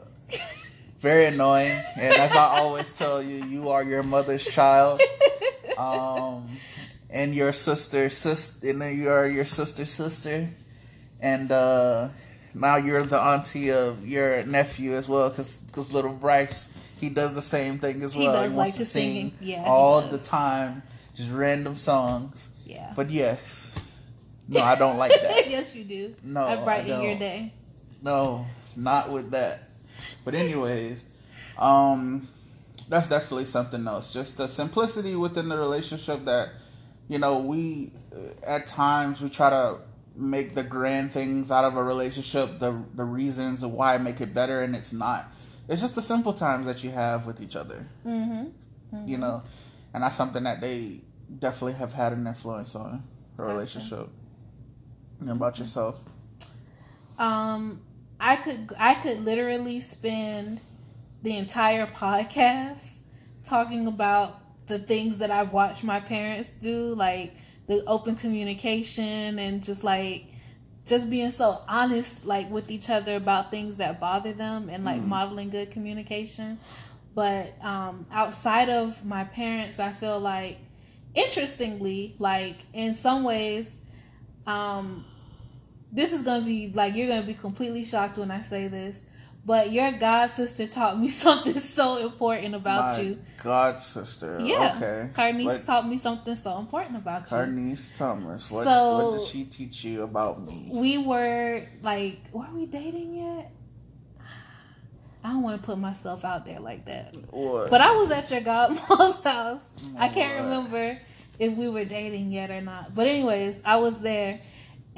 very 0.99 1.25
annoying. 1.25 1.79
And 1.99 2.13
as 2.13 2.35
I 2.35 2.59
always 2.59 2.97
tell 2.97 3.21
you, 3.21 3.43
you 3.45 3.69
are 3.69 3.83
your 3.83 4.03
mother's 4.03 4.45
child. 4.45 5.01
Um, 5.77 6.49
and 7.09 7.33
your 7.33 7.53
sister, 7.53 8.09
sister, 8.09 8.69
and 8.69 8.97
you 8.97 9.07
are 9.07 9.25
your 9.25 9.45
sister's 9.45 9.91
sister. 9.91 10.49
And 11.21 11.49
uh, 11.53 12.09
now 12.53 12.75
you're 12.75 13.03
the 13.03 13.17
auntie 13.17 13.71
of 13.71 14.05
your 14.05 14.43
nephew 14.45 14.95
as 14.95 15.07
well, 15.07 15.29
because 15.29 15.61
because 15.61 15.93
little 15.93 16.11
Bryce, 16.11 16.77
he 16.99 17.07
does 17.07 17.33
the 17.33 17.41
same 17.41 17.79
thing 17.79 18.03
as 18.03 18.13
well. 18.13 18.25
He 18.25 18.37
does 18.41 18.51
he 18.51 18.57
like 18.57 18.73
to 18.75 18.83
sing, 18.83 19.31
yeah, 19.39 19.63
all 19.65 20.01
the 20.01 20.17
time, 20.17 20.83
just 21.15 21.31
random 21.31 21.77
songs. 21.77 22.53
Yeah. 22.65 22.91
But 22.93 23.09
yes, 23.09 23.79
no, 24.49 24.59
I 24.59 24.75
don't 24.75 24.97
like 24.97 25.11
that. 25.11 25.21
yes, 25.49 25.73
you 25.73 25.85
do. 25.85 26.15
No, 26.23 26.45
I 26.45 26.57
brighten 26.57 27.01
your 27.01 27.15
day. 27.17 27.53
No, 28.01 28.45
not 28.75 29.09
with 29.09 29.31
that. 29.31 29.61
But 30.25 30.35
anyways, 30.35 31.07
um, 31.57 32.27
that's 32.87 33.09
definitely 33.09 33.45
something 33.45 33.87
else. 33.87 34.13
Just 34.13 34.37
the 34.37 34.47
simplicity 34.47 35.15
within 35.15 35.49
the 35.49 35.57
relationship 35.57 36.25
that 36.25 36.49
you 37.07 37.19
know 37.19 37.39
we 37.39 37.91
uh, 38.13 38.45
at 38.45 38.67
times 38.67 39.21
we 39.21 39.29
try 39.29 39.49
to 39.49 39.77
make 40.15 40.53
the 40.53 40.63
grand 40.63 41.11
things 41.11 41.51
out 41.51 41.65
of 41.65 41.77
a 41.77 41.83
relationship, 41.83 42.59
the 42.59 42.83
the 42.95 43.03
reasons 43.03 43.65
why 43.65 43.97
make 43.97 44.21
it 44.21 44.33
better, 44.33 44.61
and 44.61 44.75
it's 44.75 44.93
not. 44.93 45.25
It's 45.67 45.81
just 45.81 45.95
the 45.95 46.01
simple 46.01 46.33
times 46.33 46.65
that 46.65 46.83
you 46.83 46.89
have 46.89 47.27
with 47.27 47.41
each 47.41 47.55
other. 47.55 47.85
Mm-hmm. 48.05 48.47
Mm-hmm. 48.95 49.07
You 49.07 49.17
know, 49.17 49.43
and 49.93 50.03
that's 50.03 50.15
something 50.15 50.43
that 50.43 50.61
they 50.61 51.01
definitely 51.37 51.73
have 51.73 51.93
had 51.93 52.11
an 52.13 52.25
influence 52.25 52.75
on 52.75 53.03
a 53.37 53.43
relationship. 53.43 54.09
And 55.19 55.29
about 55.29 55.59
yourself? 55.59 56.03
Um, 57.17 57.81
I 58.19 58.35
could 58.35 58.73
I 58.77 58.95
could 58.95 59.21
literally 59.21 59.79
spend 59.79 60.59
the 61.21 61.37
entire 61.37 61.87
podcast 61.87 62.99
talking 63.45 63.87
about 63.87 64.67
the 64.67 64.77
things 64.77 65.19
that 65.19 65.31
I've 65.31 65.53
watched 65.53 65.83
my 65.83 65.99
parents 65.99 66.51
do, 66.51 66.93
like 66.95 67.33
the 67.67 67.83
open 67.87 68.15
communication 68.15 69.39
and 69.39 69.63
just 69.63 69.83
like 69.83 70.27
just 70.85 71.09
being 71.09 71.31
so 71.31 71.61
honest 71.67 72.25
like 72.25 72.49
with 72.49 72.71
each 72.71 72.89
other 72.89 73.15
about 73.15 73.51
things 73.51 73.77
that 73.77 73.99
bother 73.99 74.33
them 74.33 74.69
and 74.69 74.83
like 74.83 75.01
mm. 75.01 75.07
modeling 75.07 75.49
good 75.49 75.71
communication. 75.71 76.59
But 77.15 77.53
um 77.63 78.05
outside 78.11 78.69
of 78.69 79.05
my 79.05 79.23
parents, 79.23 79.79
I 79.79 79.91
feel 79.91 80.19
like 80.19 80.57
interestingly, 81.15 82.15
like 82.19 82.57
in 82.73 82.95
some 82.95 83.23
ways, 83.23 83.75
um 84.45 85.05
this 85.91 86.13
is 86.13 86.23
gonna 86.23 86.45
be 86.45 86.71
like 86.73 86.95
you're 86.95 87.07
gonna 87.07 87.25
be 87.25 87.33
completely 87.33 87.83
shocked 87.83 88.17
when 88.17 88.31
I 88.31 88.41
say 88.41 88.67
this, 88.67 89.05
but 89.45 89.71
your 89.71 89.91
god 89.93 90.27
sister 90.27 90.67
taught 90.67 90.99
me 90.99 91.07
something 91.09 91.57
so 91.57 92.05
important 92.05 92.55
about 92.55 92.97
My 92.97 93.03
you. 93.03 93.19
God 93.43 93.81
sister. 93.81 94.39
Yeah. 94.41 94.73
Okay. 94.75 95.09
Carnice 95.13 95.45
Let's... 95.45 95.65
taught 95.65 95.87
me 95.87 95.97
something 95.97 96.35
so 96.35 96.59
important 96.59 96.97
about 96.97 97.27
Carnice 97.27 97.29
you. 97.29 97.35
Carnice 97.35 97.97
Thomas. 97.97 98.51
What, 98.51 98.63
so, 98.65 99.11
what 99.11 99.19
did 99.19 99.27
she 99.27 99.45
teach 99.45 99.83
you 99.85 100.03
about 100.03 100.45
me? 100.45 100.69
We 100.71 100.97
were 100.97 101.61
like, 101.81 102.19
were 102.31 102.47
we 102.53 102.65
dating 102.65 103.15
yet? 103.15 103.51
I 105.23 105.33
don't 105.33 105.41
want 105.41 105.61
to 105.61 105.65
put 105.65 105.77
myself 105.77 106.23
out 106.23 106.45
there 106.45 106.59
like 106.59 106.85
that. 106.85 107.15
What? 107.31 107.69
But 107.69 107.81
I 107.81 107.91
was 107.91 108.09
at 108.11 108.31
your 108.31 108.41
godmom's 108.41 109.19
house. 109.23 109.69
What? 109.91 110.01
I 110.01 110.09
can't 110.09 110.43
remember 110.45 110.97
if 111.39 111.55
we 111.55 111.69
were 111.69 111.85
dating 111.85 112.31
yet 112.31 112.51
or 112.51 112.61
not. 112.61 112.93
But 112.93 113.07
anyways, 113.07 113.61
I 113.65 113.77
was 113.77 113.99
there 113.99 114.39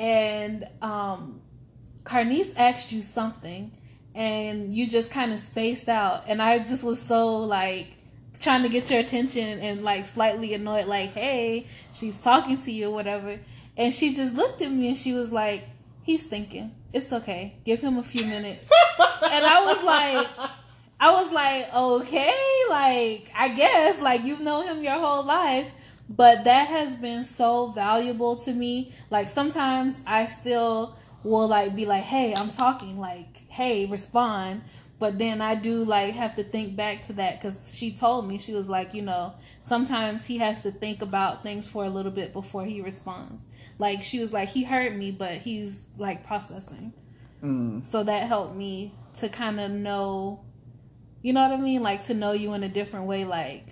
and 0.01 0.67
um, 0.81 1.39
Carnice 2.03 2.53
asked 2.57 2.91
you 2.91 3.03
something, 3.03 3.71
and 4.15 4.73
you 4.73 4.89
just 4.89 5.11
kind 5.11 5.31
of 5.31 5.39
spaced 5.39 5.87
out, 5.87 6.23
and 6.27 6.41
I 6.41 6.57
just 6.59 6.83
was 6.83 6.99
so 6.99 7.37
like 7.37 7.87
trying 8.39 8.63
to 8.63 8.69
get 8.69 8.89
your 8.89 8.99
attention 8.99 9.59
and 9.59 9.83
like 9.83 10.07
slightly 10.07 10.55
annoyed, 10.55 10.87
like, 10.87 11.13
hey, 11.13 11.67
she's 11.93 12.19
talking 12.19 12.57
to 12.57 12.71
you 12.71 12.87
or 12.87 12.93
whatever, 12.93 13.39
and 13.77 13.93
she 13.93 14.15
just 14.15 14.35
looked 14.35 14.61
at 14.63 14.71
me 14.71 14.87
and 14.87 14.97
she 14.97 15.13
was 15.13 15.31
like, 15.31 15.69
he's 16.01 16.25
thinking, 16.25 16.71
it's 16.91 17.13
okay, 17.13 17.53
give 17.63 17.79
him 17.79 17.99
a 17.99 18.03
few 18.03 18.25
minutes, 18.25 18.69
and 19.23 19.45
I 19.45 19.63
was 19.63 19.83
like. 19.83 20.27
I 21.03 21.13
was 21.13 21.33
like, 21.33 21.73
okay, 21.73 22.31
like 22.69 23.31
I 23.35 23.55
guess, 23.55 23.99
like 23.99 24.23
you've 24.23 24.39
known 24.39 24.67
him 24.67 24.83
your 24.83 24.99
whole 24.99 25.23
life, 25.23 25.71
But 26.15 26.43
that 26.43 26.67
has 26.67 26.95
been 26.95 27.23
so 27.23 27.67
valuable 27.67 28.35
to 28.37 28.51
me. 28.51 28.91
Like 29.09 29.29
sometimes 29.29 30.01
I 30.05 30.25
still 30.25 30.97
will 31.23 31.47
like 31.47 31.75
be 31.75 31.85
like, 31.85 32.03
"Hey, 32.03 32.33
I'm 32.35 32.49
talking." 32.49 32.99
Like, 32.99 33.47
"Hey, 33.47 33.85
respond." 33.85 34.61
But 34.99 35.17
then 35.17 35.41
I 35.41 35.55
do 35.55 35.83
like 35.83 36.13
have 36.13 36.35
to 36.35 36.43
think 36.43 36.75
back 36.75 37.01
to 37.03 37.13
that 37.13 37.39
because 37.39 37.75
she 37.75 37.91
told 37.91 38.27
me 38.27 38.37
she 38.37 38.53
was 38.53 38.69
like, 38.69 38.93
you 38.93 39.01
know, 39.01 39.33
sometimes 39.63 40.25
he 40.25 40.37
has 40.37 40.61
to 40.61 40.69
think 40.69 41.01
about 41.01 41.41
things 41.41 41.67
for 41.67 41.85
a 41.85 41.89
little 41.89 42.11
bit 42.11 42.33
before 42.33 42.65
he 42.65 42.81
responds. 42.81 43.45
Like 43.79 44.03
she 44.03 44.19
was 44.19 44.31
like, 44.31 44.49
he 44.49 44.63
heard 44.63 44.95
me, 44.95 45.09
but 45.09 45.37
he's 45.37 45.89
like 45.97 46.23
processing. 46.23 46.93
Mm. 47.41 47.83
So 47.83 48.03
that 48.03 48.27
helped 48.27 48.55
me 48.55 48.91
to 49.15 49.27
kind 49.27 49.59
of 49.59 49.71
know, 49.71 50.45
you 51.23 51.33
know 51.33 51.41
what 51.41 51.57
I 51.57 51.59
mean? 51.59 51.81
Like 51.81 52.01
to 52.01 52.13
know 52.13 52.33
you 52.33 52.53
in 52.53 52.63
a 52.63 52.69
different 52.69 53.07
way, 53.07 53.25
like 53.25 53.65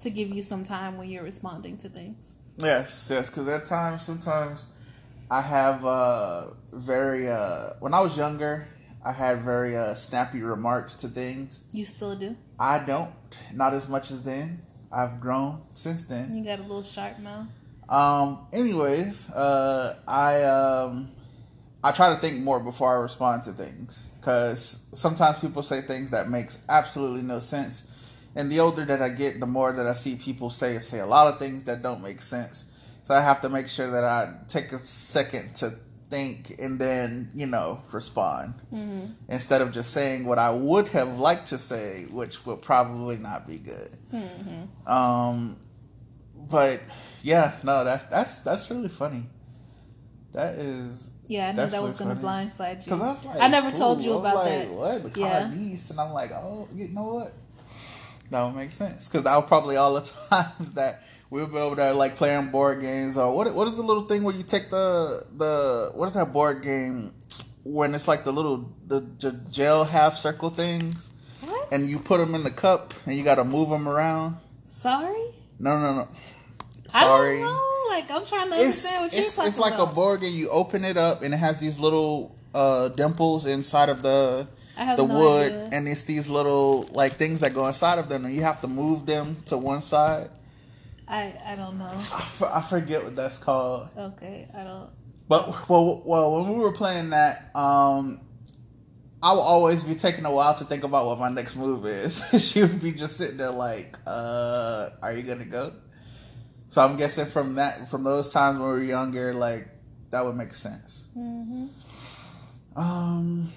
to 0.00 0.10
give 0.10 0.28
you 0.28 0.42
some 0.42 0.64
time 0.64 0.96
when 0.96 1.08
you're 1.08 1.22
responding 1.22 1.76
to 1.78 1.88
things. 1.88 2.34
Yes, 2.56 3.08
yes, 3.10 3.30
because 3.30 3.48
at 3.48 3.66
times, 3.66 4.02
sometimes 4.02 4.66
I 5.30 5.40
have 5.40 5.84
uh, 5.84 6.48
very, 6.72 7.28
uh, 7.28 7.74
when 7.80 7.94
I 7.94 8.00
was 8.00 8.16
younger, 8.16 8.66
I 9.04 9.12
had 9.12 9.38
very 9.38 9.76
uh, 9.76 9.94
snappy 9.94 10.42
remarks 10.42 10.96
to 10.96 11.08
things. 11.08 11.64
You 11.72 11.84
still 11.84 12.16
do? 12.16 12.36
I 12.58 12.80
don't, 12.80 13.12
not 13.54 13.72
as 13.72 13.88
much 13.88 14.10
as 14.10 14.22
then. 14.22 14.60
I've 14.92 15.20
grown 15.20 15.62
since 15.72 16.06
then. 16.06 16.36
You 16.36 16.44
got 16.44 16.58
a 16.58 16.62
little 16.62 16.82
sharp 16.82 17.18
mouth. 17.20 17.46
Um, 17.88 18.46
anyways, 18.52 19.30
uh, 19.30 19.96
I, 20.06 20.42
um, 20.42 21.10
I 21.82 21.92
try 21.92 22.14
to 22.14 22.20
think 22.20 22.40
more 22.40 22.60
before 22.60 22.92
I 22.96 23.00
respond 23.00 23.44
to 23.44 23.52
things 23.52 24.04
because 24.20 24.88
sometimes 24.92 25.38
people 25.40 25.62
say 25.62 25.80
things 25.80 26.10
that 26.10 26.28
makes 26.28 26.62
absolutely 26.68 27.22
no 27.22 27.40
sense. 27.40 27.99
And 28.36 28.50
the 28.50 28.60
older 28.60 28.84
that 28.84 29.02
I 29.02 29.08
get, 29.08 29.40
the 29.40 29.46
more 29.46 29.72
that 29.72 29.86
I 29.86 29.92
see 29.92 30.16
people 30.16 30.50
say 30.50 30.78
say 30.78 31.00
a 31.00 31.06
lot 31.06 31.32
of 31.32 31.38
things 31.38 31.64
that 31.64 31.82
don't 31.82 32.02
make 32.02 32.22
sense. 32.22 32.66
So 33.02 33.14
I 33.14 33.20
have 33.20 33.40
to 33.42 33.48
make 33.48 33.68
sure 33.68 33.90
that 33.90 34.04
I 34.04 34.34
take 34.48 34.72
a 34.72 34.78
second 34.78 35.56
to 35.56 35.72
think 36.10 36.56
and 36.58 36.78
then 36.78 37.30
you 37.34 37.46
know 37.46 37.80
respond 37.92 38.54
Mm-hmm. 38.74 39.06
instead 39.28 39.62
of 39.62 39.72
just 39.72 39.92
saying 39.92 40.24
what 40.24 40.38
I 40.38 40.50
would 40.50 40.88
have 40.88 41.18
liked 41.18 41.46
to 41.48 41.58
say, 41.58 42.06
which 42.10 42.44
would 42.46 42.62
probably 42.62 43.16
not 43.16 43.46
be 43.46 43.58
good. 43.58 43.96
Mm-hmm. 44.12 44.88
Um, 44.92 45.56
but 46.36 46.80
yeah, 47.22 47.52
no, 47.64 47.84
that's 47.84 48.06
that's 48.06 48.40
that's 48.40 48.70
really 48.70 48.88
funny. 48.88 49.24
That 50.32 50.54
is 50.54 51.10
Yeah, 51.26 51.48
I 51.48 51.52
knew 51.52 51.66
that 51.66 51.82
was 51.82 51.96
going 51.96 52.16
to 52.16 52.22
blindside 52.22 52.78
you. 52.78 52.84
because 52.84 53.02
I 53.02 53.10
was 53.10 53.24
like, 53.24 53.40
I 53.40 53.48
never 53.48 53.72
told 53.72 54.00
you 54.00 54.12
ooh, 54.12 54.14
I 54.14 54.16
was 54.16 54.32
about 54.32 54.44
like, 54.44 54.68
that. 54.68 54.70
What 54.70 55.14
the 55.14 55.20
Yeah. 55.20 55.50
And 55.50 56.00
I'm 56.00 56.12
like, 56.12 56.30
oh, 56.32 56.68
you 56.74 56.88
know 56.88 57.02
what? 57.14 57.32
That 58.30 58.44
would 58.44 58.54
make 58.56 58.70
sense 58.72 59.08
because 59.08 59.24
that 59.24 59.36
was 59.36 59.46
probably 59.46 59.76
all 59.76 59.94
the 59.94 60.00
times 60.30 60.72
that 60.72 61.02
we 61.30 61.40
would 61.40 61.52
be 61.52 61.58
over 61.58 61.74
there 61.76 61.92
like 61.92 62.16
playing 62.16 62.50
board 62.50 62.80
games 62.80 63.16
or 63.16 63.34
what? 63.34 63.52
What 63.54 63.66
is 63.68 63.76
the 63.76 63.82
little 63.82 64.04
thing 64.04 64.22
where 64.22 64.34
you 64.34 64.42
take 64.44 64.70
the 64.70 65.24
the 65.36 65.90
what 65.94 66.06
is 66.08 66.14
that 66.14 66.32
board 66.32 66.62
game 66.62 67.12
when 67.64 67.94
it's 67.94 68.08
like 68.08 68.24
the 68.24 68.32
little 68.32 68.72
the, 68.86 69.00
the 69.00 69.32
gel 69.50 69.84
half 69.84 70.16
circle 70.16 70.50
things 70.50 71.10
What? 71.42 71.72
and 71.72 71.88
you 71.88 71.98
put 71.98 72.18
them 72.18 72.34
in 72.34 72.42
the 72.44 72.50
cup 72.50 72.94
and 73.06 73.16
you 73.16 73.22
got 73.24 73.34
to 73.36 73.44
move 73.44 73.68
them 73.68 73.88
around. 73.88 74.36
Sorry? 74.64 75.24
No, 75.58 75.78
no, 75.78 75.94
no. 75.94 76.08
I 76.94 77.00
Sorry. 77.00 77.38
don't 77.40 77.46
know. 77.46 77.66
Like, 77.90 78.10
I'm 78.10 78.24
trying 78.24 78.50
to 78.50 78.54
It's 78.56 78.62
understand 78.64 79.02
what 79.04 79.12
you're 79.12 79.20
it's, 79.22 79.36
talking 79.36 79.48
it's 79.48 79.58
like 79.58 79.74
about. 79.74 79.90
a 79.90 79.94
board 79.94 80.20
game. 80.20 80.34
You 80.34 80.48
open 80.50 80.84
it 80.84 80.96
up 80.96 81.22
and 81.22 81.34
it 81.34 81.36
has 81.38 81.58
these 81.60 81.78
little 81.80 82.36
uh, 82.54 82.88
dimples 82.88 83.46
inside 83.46 83.88
of 83.88 84.02
the 84.02 84.46
the 84.96 85.06
no 85.06 85.14
wood, 85.20 85.52
idea. 85.52 85.68
and 85.72 85.88
it's 85.88 86.04
these 86.04 86.28
little 86.28 86.88
like 86.92 87.12
things 87.12 87.40
that 87.40 87.54
go 87.54 87.66
inside 87.66 87.98
of 87.98 88.08
them, 88.08 88.24
and 88.24 88.34
you 88.34 88.42
have 88.42 88.60
to 88.62 88.66
move 88.68 89.06
them 89.06 89.36
to 89.46 89.56
one 89.58 89.82
side. 89.82 90.30
I, 91.08 91.34
I 91.44 91.56
don't 91.56 91.76
know. 91.78 91.86
I, 91.86 91.94
f- 91.96 92.42
I 92.42 92.60
forget 92.62 93.02
what 93.02 93.16
that's 93.16 93.38
called. 93.38 93.88
Okay, 93.96 94.48
I 94.54 94.64
don't. 94.64 94.90
But 95.28 95.68
well, 95.68 96.02
well, 96.04 96.40
when 96.42 96.52
we 96.54 96.58
were 96.60 96.72
playing 96.72 97.10
that, 97.10 97.50
um, 97.54 98.20
I 99.22 99.32
will 99.32 99.40
always 99.40 99.82
be 99.84 99.94
taking 99.94 100.24
a 100.24 100.30
while 100.32 100.54
to 100.54 100.64
think 100.64 100.82
about 100.84 101.06
what 101.06 101.18
my 101.18 101.28
next 101.28 101.56
move 101.56 101.84
is. 101.86 102.24
she 102.52 102.62
would 102.62 102.80
be 102.80 102.92
just 102.92 103.16
sitting 103.16 103.36
there 103.36 103.50
like, 103.50 103.96
uh, 104.06 104.90
"Are 105.02 105.12
you 105.12 105.22
gonna 105.22 105.44
go?" 105.44 105.72
So 106.68 106.80
I'm 106.82 106.96
guessing 106.96 107.26
from 107.26 107.56
that, 107.56 107.88
from 107.88 108.04
those 108.04 108.32
times 108.32 108.60
when 108.60 108.68
we 108.70 108.74
were 108.78 108.82
younger, 108.84 109.34
like 109.34 109.68
that 110.10 110.24
would 110.24 110.36
make 110.36 110.54
sense. 110.54 111.08
hmm 111.14 111.66
Um. 112.76 113.52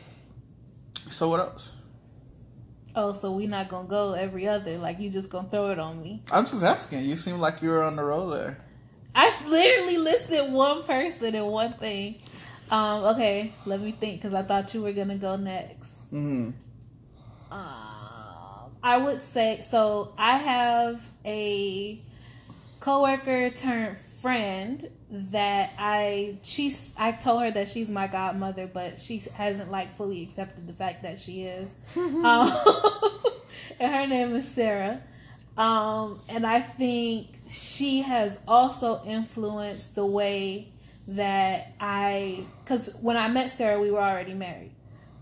So 1.14 1.30
what 1.30 1.40
else? 1.40 1.78
Oh, 2.96 3.14
so 3.14 3.32
we 3.34 3.46
not 3.46 3.70
gonna 3.70 3.88
go 3.88 4.14
every 4.14 4.48
other? 4.48 4.78
Like 4.80 5.00
you 5.00 5.10
just 5.12 5.30
gonna 5.30 5.48
throw 5.48 5.70
it 5.70 5.78
on 5.78 6.02
me? 6.02 6.24
I'm 6.32 6.46
just 6.46 6.64
asking. 6.64 7.04
You 7.04 7.16
seem 7.16 7.40
like 7.40 7.62
you 7.62 7.70
were 7.70 7.84
on 7.84 7.96
the 7.96 8.04
roll 8.04 8.30
there. 8.30 8.58
I 9.14 9.32
literally 9.48 9.98
listed 10.00 10.52
one 10.52 10.84
person 10.84 11.36
and 11.36 11.48
one 11.48 11.74
thing. 11.74 12.16
Um, 12.72 13.04
okay, 13.04 13.52
let 13.66 13.80
me 13.80 13.92
think 13.92 14.22
because 14.22 14.34
I 14.34 14.42
thought 14.42 14.74
you 14.74 14.82
were 14.82 14.92
gonna 14.94 15.18
go 15.18 15.36
next. 15.36 16.04
Mm-hmm. 16.12 16.50
Um, 17.52 18.72
I 18.82 18.98
would 18.98 19.20
say 19.20 19.62
so. 19.62 20.14
I 20.18 20.38
have 20.38 21.08
a 21.26 22.00
coworker 22.80 23.52
turned 23.52 23.98
friend 24.24 24.90
that 25.12 25.74
I 25.78 26.38
she's 26.42 26.96
I 26.98 27.12
told 27.12 27.44
her 27.44 27.52
that 27.52 27.68
she's 27.68 27.90
my 27.90 28.08
godmother, 28.08 28.68
but 28.68 28.98
she 28.98 29.22
hasn't 29.36 29.70
like 29.70 29.94
fully 29.96 30.24
accepted 30.24 30.66
the 30.66 30.74
fact 30.74 31.04
that 31.04 31.20
she 31.20 31.44
is. 31.44 31.76
um, 31.98 32.50
and 33.82 33.94
her 33.94 34.08
name 34.08 34.34
is 34.34 34.48
Sarah. 34.48 35.02
Um, 35.58 36.22
and 36.30 36.48
I 36.48 36.62
think 36.62 37.28
she 37.50 38.02
has 38.02 38.40
also 38.48 39.04
influenced 39.06 39.94
the 39.94 40.06
way 40.06 40.70
that 41.10 41.74
I, 41.80 42.46
because 42.64 42.98
when 43.02 43.18
I 43.18 43.28
met 43.28 43.52
Sarah, 43.52 43.80
we 43.80 43.92
were 43.92 44.02
already 44.02 44.34
married, 44.34 44.72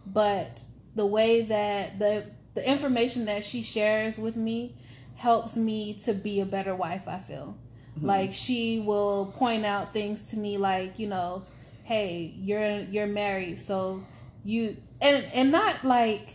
but 0.05 0.63
the 0.95 1.07
way 1.07 1.41
that 1.41 1.97
the 1.97 2.29
the 2.53 2.69
information 2.69 3.25
that 3.25 3.43
she 3.43 3.63
shares 3.63 4.19
with 4.19 4.35
me 4.35 4.75
helps 5.15 5.57
me 5.57 5.95
to 5.95 6.13
be 6.13 6.39
a 6.39 6.45
better 6.45 6.75
wife. 6.75 7.07
I 7.07 7.17
feel 7.17 7.57
like 7.99 8.33
she 8.33 8.79
will 8.79 9.33
point 9.37 9.65
out 9.65 9.93
things 9.93 10.25
to 10.31 10.37
me, 10.37 10.57
like 10.57 10.99
you 10.99 11.07
know, 11.07 11.43
hey, 11.83 12.31
you're 12.35 12.79
you're 12.81 13.07
married, 13.07 13.59
so 13.59 14.03
you 14.43 14.77
and 15.01 15.25
and 15.33 15.51
not 15.51 15.83
like 15.83 16.33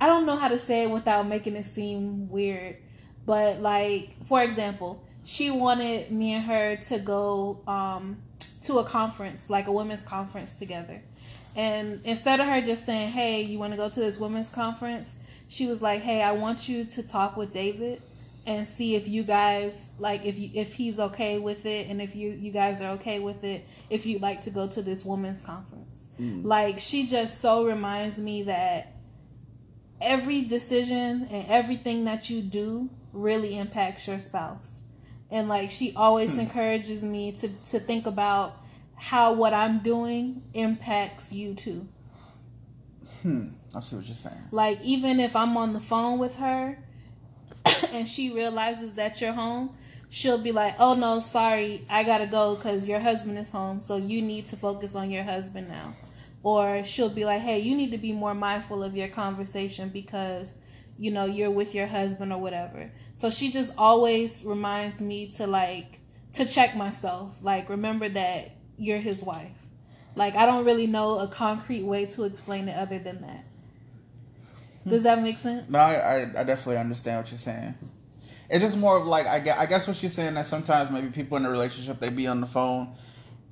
I 0.00 0.06
don't 0.06 0.26
know 0.26 0.36
how 0.36 0.48
to 0.48 0.58
say 0.58 0.84
it 0.84 0.90
without 0.90 1.26
making 1.26 1.56
it 1.56 1.64
seem 1.64 2.28
weird, 2.28 2.76
but 3.26 3.60
like 3.60 4.16
for 4.24 4.42
example, 4.42 5.04
she 5.24 5.50
wanted 5.50 6.10
me 6.10 6.34
and 6.34 6.44
her 6.44 6.76
to 6.76 6.98
go 6.98 7.60
um, 7.66 8.18
to 8.62 8.78
a 8.78 8.84
conference, 8.84 9.50
like 9.50 9.66
a 9.68 9.72
women's 9.72 10.04
conference 10.04 10.56
together. 10.56 11.00
And 11.56 12.00
instead 12.04 12.40
of 12.40 12.46
her 12.46 12.60
just 12.60 12.84
saying, 12.84 13.10
"Hey, 13.10 13.42
you 13.42 13.58
want 13.58 13.72
to 13.72 13.76
go 13.76 13.88
to 13.88 14.00
this 14.00 14.18
women's 14.18 14.50
conference?" 14.50 15.16
she 15.48 15.66
was 15.66 15.80
like, 15.80 16.02
"Hey, 16.02 16.22
I 16.22 16.32
want 16.32 16.68
you 16.68 16.84
to 16.84 17.06
talk 17.06 17.36
with 17.36 17.52
David 17.52 18.02
and 18.48 18.66
see 18.66 18.96
if 18.96 19.06
you 19.06 19.22
guys 19.22 19.92
like 19.98 20.24
if 20.24 20.38
you 20.38 20.50
if 20.54 20.72
he's 20.72 20.98
okay 20.98 21.38
with 21.38 21.66
it 21.66 21.88
and 21.88 22.00
if 22.00 22.16
you 22.16 22.30
you 22.30 22.50
guys 22.50 22.80
are 22.80 22.92
okay 22.92 23.18
with 23.18 23.44
it 23.44 23.66
if 23.90 24.06
you'd 24.06 24.22
like 24.22 24.40
to 24.40 24.50
go 24.50 24.66
to 24.66 24.80
this 24.80 25.04
women's 25.04 25.42
conference." 25.42 26.10
Like 26.42 26.78
she 26.78 27.06
just 27.06 27.42
so 27.42 27.66
reminds 27.66 28.18
me 28.18 28.44
that 28.44 28.94
every 30.00 30.42
decision 30.42 31.28
and 31.30 31.46
everything 31.48 32.06
that 32.06 32.30
you 32.30 32.40
do 32.40 32.88
really 33.12 33.58
impacts 33.58 34.08
your 34.08 34.18
spouse. 34.18 34.82
And 35.30 35.50
like 35.50 35.70
she 35.70 35.92
always 35.94 36.38
encourages 36.38 37.04
me 37.04 37.32
to 37.32 37.48
to 37.48 37.78
think 37.78 38.06
about 38.06 38.56
how 38.94 39.34
what 39.34 39.52
I'm 39.52 39.80
doing 39.80 40.42
impacts 40.54 41.34
you 41.34 41.54
too. 41.54 41.86
Hmm. 43.20 43.48
I 43.76 43.80
see 43.80 43.96
what 43.96 44.06
you're 44.06 44.14
saying. 44.14 44.42
Like 44.52 44.80
even 44.82 45.20
if 45.20 45.36
I'm 45.36 45.54
on 45.58 45.74
the 45.74 45.80
phone 45.80 46.18
with 46.18 46.36
her 46.36 46.78
and 47.92 48.06
she 48.06 48.32
realizes 48.32 48.94
that 48.94 49.20
you're 49.20 49.32
home, 49.32 49.76
she'll 50.10 50.42
be 50.42 50.52
like, 50.52 50.74
"Oh 50.78 50.94
no, 50.94 51.20
sorry, 51.20 51.82
I 51.90 52.04
gotta 52.04 52.26
go 52.26 52.54
because 52.56 52.88
your 52.88 53.00
husband 53.00 53.38
is 53.38 53.50
home, 53.50 53.80
so 53.80 53.96
you 53.96 54.22
need 54.22 54.46
to 54.46 54.56
focus 54.56 54.94
on 54.94 55.10
your 55.10 55.24
husband 55.24 55.68
now." 55.68 55.94
Or 56.42 56.84
she'll 56.84 57.10
be 57.10 57.24
like, 57.24 57.40
"Hey, 57.40 57.58
you 57.60 57.74
need 57.76 57.90
to 57.90 57.98
be 57.98 58.12
more 58.12 58.34
mindful 58.34 58.82
of 58.82 58.96
your 58.96 59.08
conversation 59.08 59.88
because." 59.90 60.54
You 61.00 61.12
know, 61.12 61.26
you're 61.26 61.52
with 61.52 61.76
your 61.76 61.86
husband 61.86 62.32
or 62.32 62.40
whatever. 62.40 62.90
So 63.14 63.30
she 63.30 63.52
just 63.52 63.72
always 63.78 64.44
reminds 64.44 65.00
me 65.00 65.28
to 65.36 65.46
like 65.46 66.00
to 66.32 66.44
check 66.44 66.74
myself. 66.74 67.38
Like 67.40 67.68
remember 67.68 68.08
that 68.08 68.50
you're 68.76 68.98
his 68.98 69.22
wife. 69.22 69.56
Like 70.16 70.34
I 70.34 70.44
don't 70.44 70.64
really 70.64 70.88
know 70.88 71.20
a 71.20 71.28
concrete 71.28 71.84
way 71.84 72.06
to 72.06 72.24
explain 72.24 72.68
it 72.68 72.76
other 72.76 72.98
than 72.98 73.20
that. 73.22 73.44
Does 74.88 75.02
that 75.04 75.22
make 75.22 75.38
sense? 75.38 75.68
No, 75.70 75.78
I, 75.78 75.94
I, 75.94 76.20
I 76.40 76.44
definitely 76.44 76.78
understand 76.78 77.18
what 77.18 77.30
you're 77.30 77.38
saying. 77.38 77.74
It's 78.50 78.64
just 78.64 78.78
more 78.78 78.98
of 78.98 79.06
like 79.06 79.26
I 79.26 79.40
guess, 79.40 79.58
I 79.58 79.66
guess 79.66 79.86
what 79.86 80.02
you're 80.02 80.10
saying 80.10 80.34
that 80.34 80.46
sometimes 80.46 80.90
maybe 80.90 81.08
people 81.08 81.36
in 81.36 81.44
a 81.44 81.50
relationship 81.50 82.00
they 82.00 82.08
be 82.10 82.26
on 82.26 82.40
the 82.40 82.46
phone, 82.46 82.88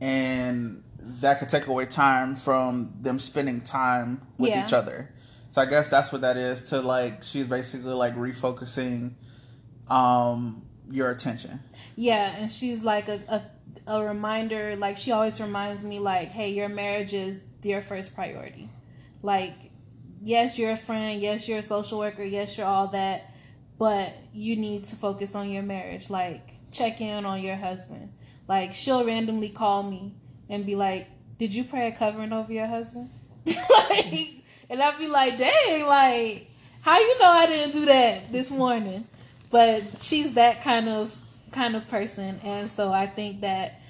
and 0.00 0.82
that 0.98 1.38
could 1.38 1.48
take 1.48 1.66
away 1.66 1.86
time 1.86 2.34
from 2.34 2.92
them 3.00 3.18
spending 3.18 3.60
time 3.60 4.22
with 4.38 4.50
Yeah. 4.50 4.64
each 4.64 4.72
other. 4.72 5.10
So 5.50 5.62
I 5.62 5.66
guess 5.66 5.90
that's 5.90 6.12
what 6.12 6.22
that 6.22 6.36
is. 6.36 6.70
To 6.70 6.80
like 6.80 7.22
she's 7.22 7.46
basically 7.46 7.92
like 7.94 8.14
refocusing, 8.16 9.12
um, 9.88 10.62
your 10.90 11.10
attention. 11.10 11.60
Yeah, 11.96 12.34
and 12.38 12.50
she's 12.50 12.82
like 12.82 13.08
a, 13.08 13.20
a 13.28 13.42
a 13.86 14.04
reminder. 14.04 14.76
Like 14.76 14.96
she 14.96 15.12
always 15.12 15.40
reminds 15.40 15.84
me, 15.84 15.98
like, 15.98 16.28
hey, 16.28 16.50
your 16.52 16.68
marriage 16.68 17.12
is 17.14 17.40
your 17.62 17.82
first 17.82 18.14
priority. 18.14 18.68
Like, 19.22 19.54
yes, 20.26 20.58
you're 20.58 20.72
a 20.72 20.76
friend. 20.76 21.22
Yes, 21.22 21.48
you're 21.48 21.60
a 21.60 21.62
social 21.62 21.98
worker. 22.00 22.24
Yes, 22.24 22.58
you're 22.58 22.66
all 22.66 22.88
that. 22.88 23.32
But 23.78 24.12
you 24.32 24.56
need 24.56 24.84
to 24.84 24.96
focus 24.96 25.34
on 25.34 25.50
your 25.50 25.62
marriage. 25.62 26.10
Like, 26.10 26.50
check 26.72 27.00
in 27.00 27.24
on 27.24 27.40
your 27.40 27.56
husband. 27.56 28.12
Like, 28.48 28.74
she'll 28.74 29.04
randomly 29.04 29.50
call 29.50 29.82
me 29.82 30.14
and 30.48 30.66
be 30.66 30.74
like, 30.74 31.06
"Did 31.38 31.54
you 31.54 31.64
pray 31.64 31.88
a 31.88 31.92
covering 31.92 32.32
over 32.32 32.52
your 32.52 32.66
husband?" 32.66 33.10
like, 33.46 34.34
and 34.68 34.82
I'd 34.82 34.98
be 34.98 35.08
like, 35.08 35.38
"Dang, 35.38 35.86
like, 35.86 36.50
how 36.80 36.98
you 36.98 37.18
know 37.18 37.28
I 37.28 37.46
didn't 37.46 37.72
do 37.72 37.84
that 37.86 38.32
this 38.32 38.50
morning?" 38.50 39.06
But 39.50 39.82
she's 40.00 40.34
that 40.34 40.62
kind 40.62 40.88
of 40.88 41.14
kind 41.52 41.76
of 41.76 41.88
person, 41.88 42.40
and 42.42 42.70
so 42.70 42.92
I 42.92 43.06
think 43.06 43.42
that 43.42 43.80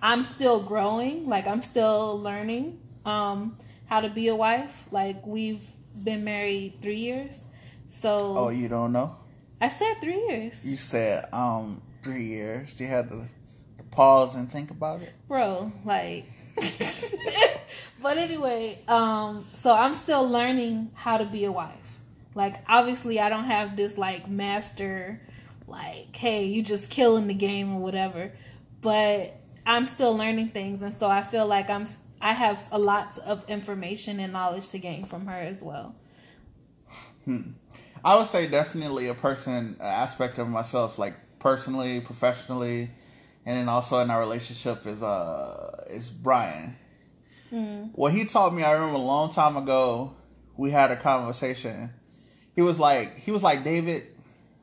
I'm 0.00 0.24
still 0.24 0.62
growing. 0.62 1.26
Like, 1.26 1.46
I'm 1.46 1.62
still 1.62 2.20
learning 2.20 2.80
um, 3.04 3.56
how 3.86 4.00
to 4.00 4.08
be 4.08 4.28
a 4.28 4.36
wife. 4.36 4.86
Like, 4.92 5.26
we've 5.26 5.62
been 6.04 6.24
married 6.24 6.74
three 6.80 6.96
years, 6.96 7.48
so. 7.86 8.34
Oh, 8.36 8.48
you 8.48 8.68
don't 8.68 8.92
know? 8.92 9.16
I 9.60 9.68
said 9.68 10.00
three 10.00 10.26
years. 10.28 10.66
You 10.66 10.76
said 10.76 11.28
um 11.32 11.80
three 12.02 12.24
years. 12.24 12.80
You 12.80 12.88
had 12.88 13.08
to, 13.10 13.22
to 13.76 13.84
pause 13.90 14.34
and 14.34 14.50
think 14.50 14.70
about 14.70 15.02
it, 15.02 15.12
bro. 15.28 15.72
Like, 15.84 16.24
but 18.02 18.18
anyway, 18.18 18.78
um, 18.88 19.44
so 19.52 19.72
I'm 19.72 19.94
still 19.94 20.28
learning 20.28 20.90
how 20.94 21.18
to 21.18 21.24
be 21.24 21.44
a 21.44 21.52
wife. 21.52 21.98
Like, 22.34 22.56
obviously, 22.68 23.20
I 23.20 23.28
don't 23.28 23.44
have 23.44 23.76
this 23.76 23.96
like 23.96 24.28
master, 24.28 25.20
like, 25.66 26.14
hey, 26.14 26.46
you 26.46 26.62
just 26.62 26.90
killing 26.90 27.26
the 27.26 27.34
game 27.34 27.74
or 27.74 27.80
whatever. 27.80 28.32
But 28.80 29.36
I'm 29.64 29.86
still 29.86 30.16
learning 30.16 30.48
things, 30.48 30.82
and 30.82 30.92
so 30.92 31.08
I 31.08 31.22
feel 31.22 31.46
like 31.46 31.70
I'm 31.70 31.86
I 32.22 32.32
have 32.32 32.62
a 32.70 32.78
lot 32.78 33.18
of 33.26 33.48
information 33.50 34.20
and 34.20 34.32
knowledge 34.32 34.68
to 34.70 34.78
gain 34.78 35.04
from 35.04 35.26
her 35.26 35.36
as 35.36 35.62
well. 35.62 35.94
Hmm. 37.24 37.52
I 38.04 38.16
would 38.16 38.26
say 38.26 38.48
definitely 38.48 39.08
a 39.08 39.14
person 39.14 39.76
aspect 39.80 40.38
of 40.38 40.48
myself, 40.48 40.98
like 40.98 41.14
personally, 41.38 42.00
professionally, 42.00 42.90
and 43.44 43.56
then 43.56 43.68
also 43.68 43.98
in 43.98 44.10
our 44.10 44.20
relationship 44.20 44.86
is 44.86 45.02
uh 45.02 45.84
is 45.90 46.10
Brian. 46.10 46.76
Mm. 47.52 47.90
What 47.92 48.12
he 48.12 48.24
taught 48.24 48.54
me, 48.54 48.62
I 48.62 48.72
remember 48.72 48.96
a 48.96 48.98
long 48.98 49.30
time 49.30 49.56
ago, 49.56 50.16
we 50.56 50.70
had 50.70 50.90
a 50.90 50.96
conversation. 50.96 51.90
He 52.54 52.62
was 52.62 52.78
like, 52.78 53.16
he 53.18 53.30
was 53.30 53.42
like 53.42 53.62
David. 53.62 54.04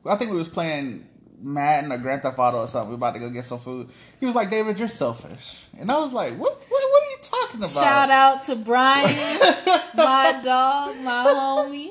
I 0.04 0.16
think 0.16 0.32
we 0.32 0.38
was 0.38 0.48
playing 0.48 1.06
Madden 1.40 1.92
or 1.92 1.98
Grand 1.98 2.22
Theft 2.22 2.38
Auto 2.38 2.58
or 2.58 2.66
something. 2.66 2.90
We 2.90 2.96
about 2.96 3.14
to 3.14 3.20
go 3.20 3.30
get 3.30 3.44
some 3.44 3.58
food. 3.58 3.90
He 4.18 4.26
was 4.26 4.34
like, 4.34 4.50
David, 4.50 4.78
you're 4.78 4.88
selfish, 4.88 5.66
and 5.78 5.90
I 5.90 5.98
was 5.98 6.12
like, 6.12 6.32
what? 6.34 6.52
What, 6.52 6.68
what 6.68 6.78
are 6.78 6.86
you 6.86 6.89
talking 7.22 7.60
about? 7.60 7.70
Shout 7.70 8.10
out 8.10 8.42
to 8.44 8.56
Brian, 8.56 9.08
my 9.94 10.40
dog, 10.44 10.96
my 11.00 11.24
homie. 11.26 11.90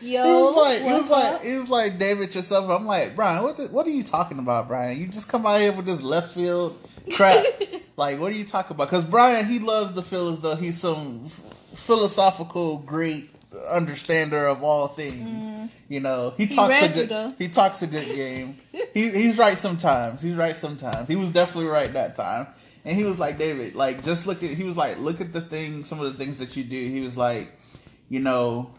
Yo, 0.00 0.24
he 0.24 0.30
was 0.30 0.56
like, 0.56 0.82
he 0.82 0.92
was 0.92 1.10
like, 1.10 1.42
he 1.42 1.56
was 1.56 1.68
like, 1.68 1.98
David 1.98 2.34
yourself. 2.34 2.70
I'm 2.70 2.86
like, 2.86 3.16
Brian, 3.16 3.42
what, 3.42 3.56
the, 3.56 3.66
what 3.66 3.86
are 3.86 3.90
you 3.90 4.04
talking 4.04 4.38
about, 4.38 4.68
Brian? 4.68 4.98
You 4.98 5.08
just 5.08 5.28
come 5.28 5.44
out 5.44 5.60
here 5.60 5.72
with 5.72 5.86
this 5.86 6.02
left 6.02 6.34
field 6.34 6.76
crap. 7.14 7.44
like, 7.96 8.20
what 8.20 8.32
are 8.32 8.36
you 8.36 8.44
talking 8.44 8.74
about? 8.74 8.90
Because 8.90 9.04
Brian, 9.04 9.46
he 9.46 9.58
loves 9.58 9.94
to 9.94 10.02
feel 10.02 10.28
as 10.28 10.40
though 10.40 10.54
he's 10.54 10.80
some 10.80 11.24
philosophical, 11.74 12.78
great 12.78 13.30
understander 13.70 14.46
of 14.46 14.62
all 14.62 14.88
things. 14.88 15.50
Mm. 15.50 15.68
You 15.88 16.00
know, 16.00 16.34
he, 16.36 16.46
he 16.46 16.54
talks 16.54 16.82
a 16.82 17.06
good, 17.06 17.34
he 17.38 17.48
talks 17.48 17.82
a 17.82 17.86
good 17.86 18.06
game. 18.14 18.54
he, 18.72 19.10
he's 19.10 19.38
right 19.38 19.56
sometimes. 19.56 20.22
He's 20.22 20.34
right 20.34 20.56
sometimes. 20.56 21.08
He 21.08 21.16
was 21.16 21.32
definitely 21.32 21.70
right 21.70 21.92
that 21.94 22.14
time. 22.14 22.46
And 22.88 22.96
he 22.96 23.04
was 23.04 23.18
like, 23.18 23.36
David, 23.36 23.74
like, 23.74 24.02
just 24.02 24.26
look 24.26 24.42
at. 24.42 24.48
He 24.48 24.64
was 24.64 24.74
like, 24.74 24.98
look 24.98 25.20
at 25.20 25.30
this 25.30 25.46
thing. 25.46 25.84
Some 25.84 26.00
of 26.00 26.06
the 26.06 26.14
things 26.24 26.38
that 26.38 26.56
you 26.56 26.64
do. 26.64 26.88
He 26.88 27.00
was 27.00 27.18
like, 27.18 27.52
you 28.08 28.18
know, 28.18 28.70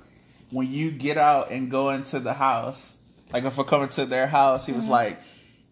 when 0.50 0.66
you 0.66 0.90
get 0.90 1.18
out 1.20 1.52
and 1.52 1.70
go 1.70 1.92
into 1.92 2.18
the 2.18 2.34
house, 2.34 3.04
like 3.32 3.44
if 3.44 3.56
we're 3.56 3.66
coming 3.66 3.90
to 3.90 4.08
their 4.08 4.26
house, 4.26 4.66
he 4.66 4.72
was 4.72 4.86
mm-hmm. 4.86 4.94
like, 4.94 5.18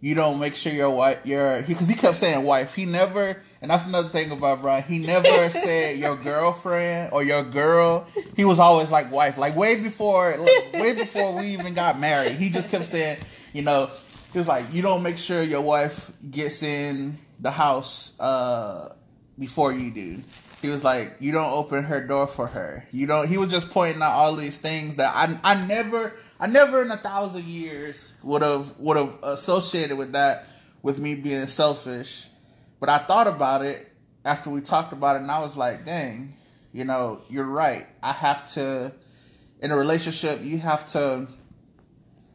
you 0.02 0.14
don't 0.14 0.40
make 0.40 0.54
sure 0.54 0.72
your 0.72 0.92
wife, 0.92 1.26
your 1.26 1.64
because 1.64 1.88
he, 1.88 1.96
he 1.96 2.00
kept 2.00 2.16
saying 2.16 2.46
wife. 2.46 2.76
He 2.76 2.86
never, 2.86 3.42
and 3.60 3.72
that's 3.72 3.88
another 3.88 4.10
thing 4.10 4.30
about 4.30 4.62
Brian. 4.62 4.84
He 4.84 5.00
never 5.00 5.50
said 5.50 5.98
your 5.98 6.16
girlfriend 6.16 7.14
or 7.14 7.24
your 7.24 7.44
girl. 7.44 8.06
He 8.36 8.46
was 8.46 8.60
always 8.60 8.92
like 8.92 9.12
wife. 9.12 9.40
Like 9.40 9.56
way 9.56 9.82
before, 9.82 10.38
like, 10.38 10.74
way 10.74 10.94
before 10.94 11.36
we 11.36 11.48
even 11.48 11.74
got 11.74 12.00
married. 12.00 12.34
He 12.34 12.52
just 12.52 12.70
kept 12.70 12.86
saying, 12.86 13.18
you 13.54 13.64
know, 13.64 13.90
he 14.32 14.38
was 14.38 14.48
like, 14.48 14.66
you 14.72 14.84
don't 14.84 15.02
make 15.02 15.18
sure 15.18 15.42
your 15.42 15.62
wife 15.62 16.12
gets 16.30 16.62
in 16.62 17.18
the 17.40 17.52
house 17.52 18.20
uh, 18.20 18.94
before 19.38 19.72
you 19.72 19.92
do 19.92 20.22
he 20.62 20.70
was 20.70 20.84
like, 20.84 21.16
"You 21.20 21.32
don't 21.32 21.52
open 21.52 21.84
her 21.84 22.06
door 22.06 22.28
for 22.28 22.48
her. 22.48 22.86
You 22.92 23.08
don't." 23.08 23.28
He 23.28 23.38
was 23.38 23.52
just 23.52 23.70
pointing 23.70 24.02
out 24.02 24.12
all 24.12 24.36
these 24.36 24.60
things 24.60 24.96
that 24.96 25.14
I 25.16 25.38
I 25.44 25.66
never 25.68 26.14
I 26.40 26.48
never 26.48 26.82
in 26.82 26.92
a 26.92 26.98
thousand 26.98 27.46
years 27.46 28.14
would 28.24 28.42
have 28.42 28.78
would 28.80 28.98
have 28.98 29.18
associated 29.24 29.98
with 29.98 30.14
that 30.14 30.48
with 30.82 31.00
me 31.00 31.16
being 31.16 31.48
selfish. 31.48 32.28
But 32.80 32.90
I 32.90 32.98
thought 32.98 33.28
about 33.28 33.66
it 33.66 33.92
after 34.26 34.50
we 34.50 34.62
talked 34.62 34.94
about 34.94 35.16
it, 35.16 35.22
and 35.22 35.32
I 35.32 35.40
was 35.40 35.58
like, 35.58 35.86
"Dang, 35.86 36.34
you 36.74 36.86
know, 36.86 37.22
you're 37.30 37.46
right. 37.46 37.86
I 38.02 38.14
have 38.14 38.48
to." 38.54 38.92
In 39.60 39.72
a 39.72 39.76
relationship, 39.76 40.44
you 40.44 40.60
have 40.60 40.86
to 40.90 41.28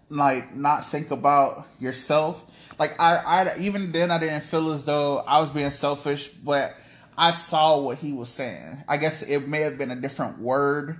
like 0.09 0.55
not 0.57 0.85
think 0.87 1.11
about 1.11 1.69
yourself. 1.79 2.52
Like 2.83 2.99
I, 2.99 3.19
I 3.19 3.59
even 3.61 3.93
then 3.93 4.11
I 4.11 4.19
didn't 4.19 4.41
feel 4.41 4.73
as 4.73 4.83
though 4.83 5.19
I 5.19 5.39
was 5.39 5.51
being 5.51 5.71
selfish, 5.71 6.27
but 6.27 6.77
I 7.17 7.31
saw 7.31 7.79
what 7.79 7.99
he 7.99 8.13
was 8.13 8.29
saying. 8.29 8.77
I 8.89 8.97
guess 8.97 9.23
it 9.23 9.47
may 9.47 9.61
have 9.61 9.79
been 9.79 9.93
a 9.93 9.95
different 9.95 10.41
word 10.41 10.99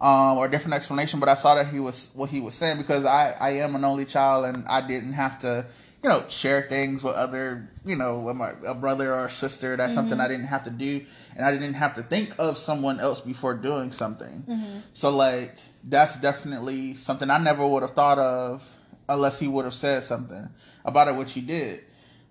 um, 0.00 0.38
or 0.38 0.46
a 0.46 0.48
different 0.48 0.74
explanation, 0.74 1.18
but 1.18 1.28
I 1.28 1.34
saw 1.34 1.56
that 1.56 1.66
he 1.66 1.80
was 1.80 2.12
what 2.14 2.30
he 2.30 2.40
was 2.40 2.54
saying 2.54 2.78
because 2.78 3.04
I, 3.04 3.32
I 3.32 3.50
am 3.64 3.74
an 3.74 3.84
only 3.84 4.04
child 4.04 4.44
and 4.44 4.64
I 4.68 4.86
didn't 4.86 5.14
have 5.14 5.40
to, 5.40 5.66
you 6.04 6.08
know, 6.08 6.22
share 6.28 6.62
things 6.62 7.02
with 7.02 7.16
other, 7.16 7.68
you 7.84 7.96
know, 7.96 8.20
with 8.20 8.36
my 8.36 8.52
a 8.64 8.76
brother 8.76 9.12
or 9.12 9.24
a 9.24 9.30
sister. 9.30 9.76
That's 9.76 9.96
mm-hmm. 9.96 10.02
something 10.02 10.20
I 10.20 10.28
didn't 10.28 10.46
have 10.46 10.62
to 10.64 10.70
do, 10.70 11.00
and 11.34 11.44
I 11.44 11.50
didn't 11.50 11.74
have 11.74 11.96
to 11.96 12.02
think 12.04 12.32
of 12.38 12.56
someone 12.56 13.00
else 13.00 13.22
before 13.22 13.54
doing 13.54 13.90
something. 13.90 14.44
Mm-hmm. 14.48 14.78
So 14.94 15.10
like 15.10 15.50
that's 15.82 16.20
definitely 16.20 16.94
something 16.94 17.28
I 17.28 17.38
never 17.38 17.66
would 17.66 17.82
have 17.82 17.90
thought 17.90 18.20
of 18.20 18.77
unless 19.08 19.38
he 19.38 19.48
would 19.48 19.64
have 19.64 19.74
said 19.74 20.02
something 20.02 20.48
about 20.84 21.08
it, 21.08 21.14
which 21.14 21.32
he 21.32 21.40
did. 21.40 21.80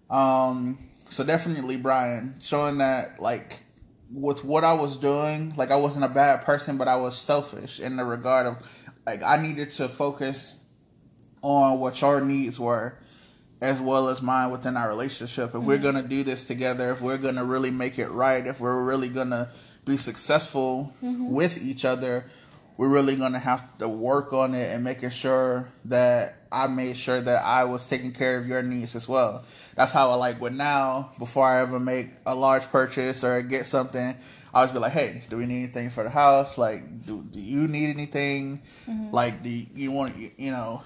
Um, 0.09 0.77
so 1.09 1.25
definitely 1.25 1.77
Brian, 1.77 2.35
showing 2.41 2.77
that 2.79 3.19
like 3.19 3.63
with 4.11 4.43
what 4.43 4.63
I 4.63 4.73
was 4.73 4.97
doing, 4.97 5.53
like 5.57 5.71
I 5.71 5.75
wasn't 5.75 6.05
a 6.05 6.09
bad 6.09 6.43
person, 6.43 6.77
but 6.77 6.87
I 6.87 6.97
was 6.97 7.17
selfish 7.17 7.79
in 7.79 7.97
the 7.97 8.05
regard 8.05 8.47
of 8.47 8.57
like 9.05 9.23
I 9.23 9.41
needed 9.41 9.71
to 9.71 9.87
focus 9.87 10.65
on 11.41 11.79
what 11.79 12.01
your 12.01 12.21
needs 12.21 12.59
were 12.59 12.97
as 13.61 13.81
well 13.81 14.09
as 14.09 14.21
mine 14.21 14.51
within 14.51 14.77
our 14.77 14.87
relationship. 14.87 15.49
If 15.49 15.55
mm-hmm. 15.55 15.65
we're 15.65 15.77
gonna 15.77 16.03
do 16.03 16.23
this 16.23 16.43
together, 16.43 16.91
if 16.91 17.01
we're 17.01 17.17
gonna 17.17 17.45
really 17.45 17.71
make 17.71 17.97
it 17.99 18.09
right, 18.09 18.45
if 18.45 18.59
we're 18.59 18.83
really 18.83 19.09
gonna 19.09 19.49
be 19.85 19.97
successful 19.97 20.93
mm-hmm. 21.03 21.31
with 21.31 21.61
each 21.63 21.85
other, 21.85 22.25
we're 22.77 22.89
really 22.89 23.15
gonna 23.15 23.39
have 23.39 23.77
to 23.79 23.89
work 23.89 24.33
on 24.33 24.53
it 24.53 24.71
and 24.71 24.83
making 24.83 25.09
sure 25.09 25.67
that 25.85 26.35
I 26.51 26.67
made 26.67 26.95
sure 26.95 27.19
that 27.19 27.43
I 27.43 27.63
was 27.63 27.89
taking 27.89 28.13
care 28.13 28.37
of 28.37 28.47
your 28.47 28.61
needs 28.61 28.95
as 28.95 29.09
well. 29.09 29.43
That's 29.75 29.91
how 29.91 30.11
I 30.11 30.15
like 30.15 30.39
with 30.39 30.53
now, 30.53 31.11
before 31.19 31.47
I 31.47 31.61
ever 31.61 31.79
make 31.79 32.07
a 32.25 32.35
large 32.35 32.63
purchase 32.67 33.23
or 33.23 33.41
get 33.41 33.65
something, 33.65 34.15
I 34.53 34.61
always 34.61 34.71
be 34.71 34.79
like, 34.79 34.91
hey, 34.91 35.23
do 35.29 35.37
we 35.37 35.45
need 35.45 35.63
anything 35.63 35.89
for 35.89 36.03
the 36.03 36.09
house? 36.09 36.57
Like, 36.57 37.05
do, 37.05 37.21
do 37.21 37.39
you 37.39 37.67
need 37.67 37.89
anything? 37.89 38.61
Mm-hmm. 38.87 39.11
Like, 39.11 39.43
do 39.43 39.49
you, 39.49 39.65
you 39.75 39.91
want, 39.91 40.15
you, 40.15 40.31
you 40.37 40.51
know, 40.51 40.81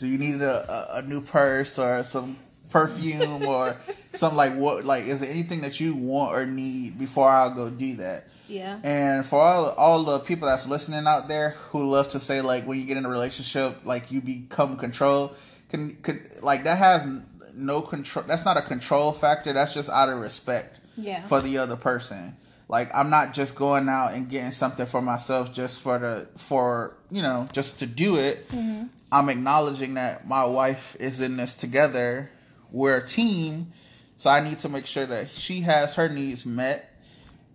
do 0.00 0.06
you 0.06 0.18
need 0.18 0.40
a, 0.40 0.72
a, 0.72 0.98
a 0.98 1.02
new 1.02 1.20
purse 1.20 1.78
or 1.78 2.02
some 2.04 2.36
perfume 2.70 3.46
or 3.46 3.76
something 4.14 4.36
like 4.36 4.54
what, 4.54 4.84
like, 4.84 5.04
is 5.04 5.20
there 5.20 5.30
anything 5.30 5.60
that 5.60 5.78
you 5.78 5.94
want 5.94 6.34
or 6.34 6.46
need 6.46 6.98
before 6.98 7.28
I 7.28 7.54
go 7.54 7.68
do 7.68 7.96
that? 7.96 8.24
Yeah. 8.52 8.78
And 8.84 9.24
for 9.24 9.40
all 9.40 9.70
all 9.70 10.02
the 10.04 10.18
people 10.20 10.46
that's 10.46 10.68
listening 10.68 11.06
out 11.06 11.26
there 11.26 11.50
who 11.70 11.88
love 11.88 12.10
to 12.10 12.20
say 12.20 12.42
like 12.42 12.64
when 12.64 12.78
you 12.78 12.86
get 12.86 12.96
in 12.96 13.06
a 13.06 13.08
relationship 13.08 13.84
like 13.84 14.12
you 14.12 14.20
become 14.20 14.76
control 14.76 15.32
can 15.70 15.96
can 15.96 16.20
like 16.42 16.64
that 16.64 16.78
has 16.78 17.06
no 17.54 17.80
control 17.80 18.24
that's 18.28 18.44
not 18.44 18.56
a 18.56 18.62
control 18.62 19.10
factor 19.12 19.52
that's 19.52 19.72
just 19.72 19.88
out 19.90 20.08
of 20.08 20.18
respect 20.18 20.78
yeah. 20.96 21.22
for 21.22 21.40
the 21.40 21.58
other 21.58 21.76
person. 21.76 22.36
Like 22.68 22.94
I'm 22.94 23.10
not 23.10 23.34
just 23.34 23.54
going 23.54 23.88
out 23.88 24.14
and 24.14 24.28
getting 24.28 24.52
something 24.52 24.86
for 24.86 25.02
myself 25.02 25.52
just 25.52 25.82
for 25.82 25.98
the 25.98 26.28
for 26.36 26.96
you 27.10 27.22
know 27.22 27.48
just 27.52 27.80
to 27.80 27.86
do 27.86 28.16
it. 28.16 28.48
Mm-hmm. 28.48 28.84
I'm 29.10 29.28
acknowledging 29.28 29.94
that 29.94 30.26
my 30.26 30.44
wife 30.44 30.96
is 30.98 31.20
in 31.20 31.36
this 31.36 31.56
together. 31.56 32.30
We're 32.70 32.98
a 32.98 33.06
team, 33.06 33.72
so 34.16 34.30
I 34.30 34.40
need 34.40 34.58
to 34.60 34.70
make 34.70 34.86
sure 34.86 35.04
that 35.04 35.28
she 35.28 35.60
has 35.60 35.94
her 35.96 36.08
needs 36.08 36.46
met 36.46 36.88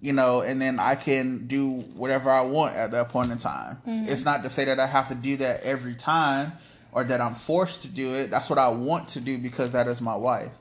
you 0.01 0.13
know, 0.13 0.41
and 0.41 0.61
then 0.61 0.79
I 0.79 0.95
can 0.95 1.47
do 1.47 1.79
whatever 1.95 2.29
I 2.29 2.41
want 2.41 2.75
at 2.75 2.91
that 2.91 3.09
point 3.09 3.31
in 3.31 3.37
time. 3.37 3.77
Mm-hmm. 3.87 4.09
It's 4.09 4.25
not 4.25 4.43
to 4.43 4.49
say 4.49 4.65
that 4.65 4.79
I 4.79 4.85
have 4.85 5.07
to 5.09 5.15
do 5.15 5.37
that 5.37 5.63
every 5.63 5.95
time 5.95 6.51
or 6.91 7.03
that 7.03 7.19
I'm 7.21 7.33
forced 7.33 7.81
to 7.83 7.87
do 7.87 8.13
it. 8.15 8.29
That's 8.29 8.49
what 8.49 8.59
I 8.59 8.69
want 8.69 9.09
to 9.09 9.19
do 9.21 9.37
because 9.37 9.71
that 9.71 9.87
is 9.87 9.99
my 10.01 10.15
wife. 10.15 10.51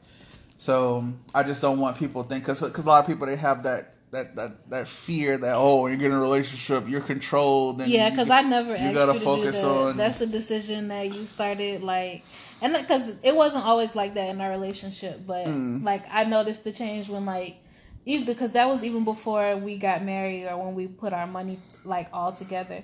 So 0.59 1.07
I 1.35 1.43
just 1.43 1.61
don't 1.61 1.79
want 1.79 1.99
people 1.99 2.23
to 2.23 2.29
think 2.29 2.45
because 2.45 2.63
a 2.63 2.81
lot 2.83 3.01
of 3.01 3.07
people 3.07 3.27
they 3.27 3.37
have 3.37 3.65
that 3.65 3.93
that 4.13 4.37
that 4.37 4.71
that 4.71 4.89
fear 4.89 5.37
that 5.37 5.55
oh 5.57 5.83
when 5.83 5.93
you 5.93 5.99
get 5.99 6.07
in 6.13 6.17
a 6.17 6.21
relationship 6.21 6.89
you're 6.89 7.01
controlled 7.01 7.81
and 7.83 7.91
yeah 7.91 8.09
because 8.09 8.31
I 8.31 8.41
never 8.43 8.75
you 8.77 8.95
gotta 8.95 9.15
you 9.15 9.19
focus 9.21 9.61
that. 9.61 9.69
on- 9.69 9.97
That's 9.97 10.21
a 10.21 10.27
decision 10.27 10.89
that 10.89 11.13
you 11.13 11.27
started 11.27 11.83
like, 11.83 12.25
and 12.63 12.73
because 12.73 13.17
it 13.23 13.35
wasn't 13.35 13.65
always 13.67 13.95
like 13.97 14.15
that 14.15 14.31
in 14.31 14.41
our 14.41 14.49
relationship, 14.51 15.27
but 15.27 15.47
Mm. 15.47 15.85
like 15.85 16.05
I 16.11 16.25
noticed 16.25 16.65
the 16.65 16.73
change 16.73 17.09
when 17.11 17.27
like 17.27 17.57
either 18.07 18.33
because 18.33 18.53
that 18.53 18.69
was 18.69 18.83
even 18.85 19.05
before 19.05 19.57
we 19.57 19.77
got 19.77 20.03
married 20.03 20.47
or 20.47 20.57
when 20.57 20.75
we 20.75 20.87
put 20.87 21.13
our 21.13 21.27
money 21.27 21.59
like 21.85 22.09
all 22.13 22.33
together. 22.33 22.83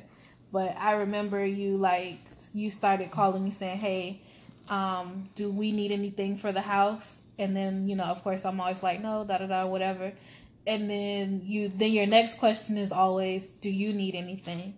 But 0.53 0.77
I 0.77 0.93
remember 0.93 1.47
you 1.47 1.79
like 1.79 2.19
you 2.53 2.71
started 2.71 3.11
calling 3.11 3.43
me 3.43 3.53
saying, 3.53 3.79
"Hey, 3.79 4.21
um, 4.69 5.31
do 5.35 5.51
we 5.51 5.73
need 5.73 5.93
anything 5.93 6.37
for 6.37 6.53
the 6.53 6.61
house?" 6.61 7.23
And 7.39 7.57
then 7.57 7.89
you 7.89 7.97
know, 7.97 8.05
of 8.05 8.23
course, 8.23 8.45
I'm 8.45 8.61
always 8.61 8.83
like, 8.83 9.01
"No, 9.01 9.25
da 9.25 9.39
da 9.39 9.47
da, 9.47 9.67
whatever." 9.67 10.13
And 10.67 10.91
then 10.91 11.41
you 11.45 11.69
then 11.69 11.93
your 11.93 12.07
next 12.07 12.39
question 12.39 12.77
is 12.77 12.93
always, 12.93 13.47
"Do 13.53 13.71
you 13.71 13.95
need 13.95 14.15
anything?" 14.15 14.75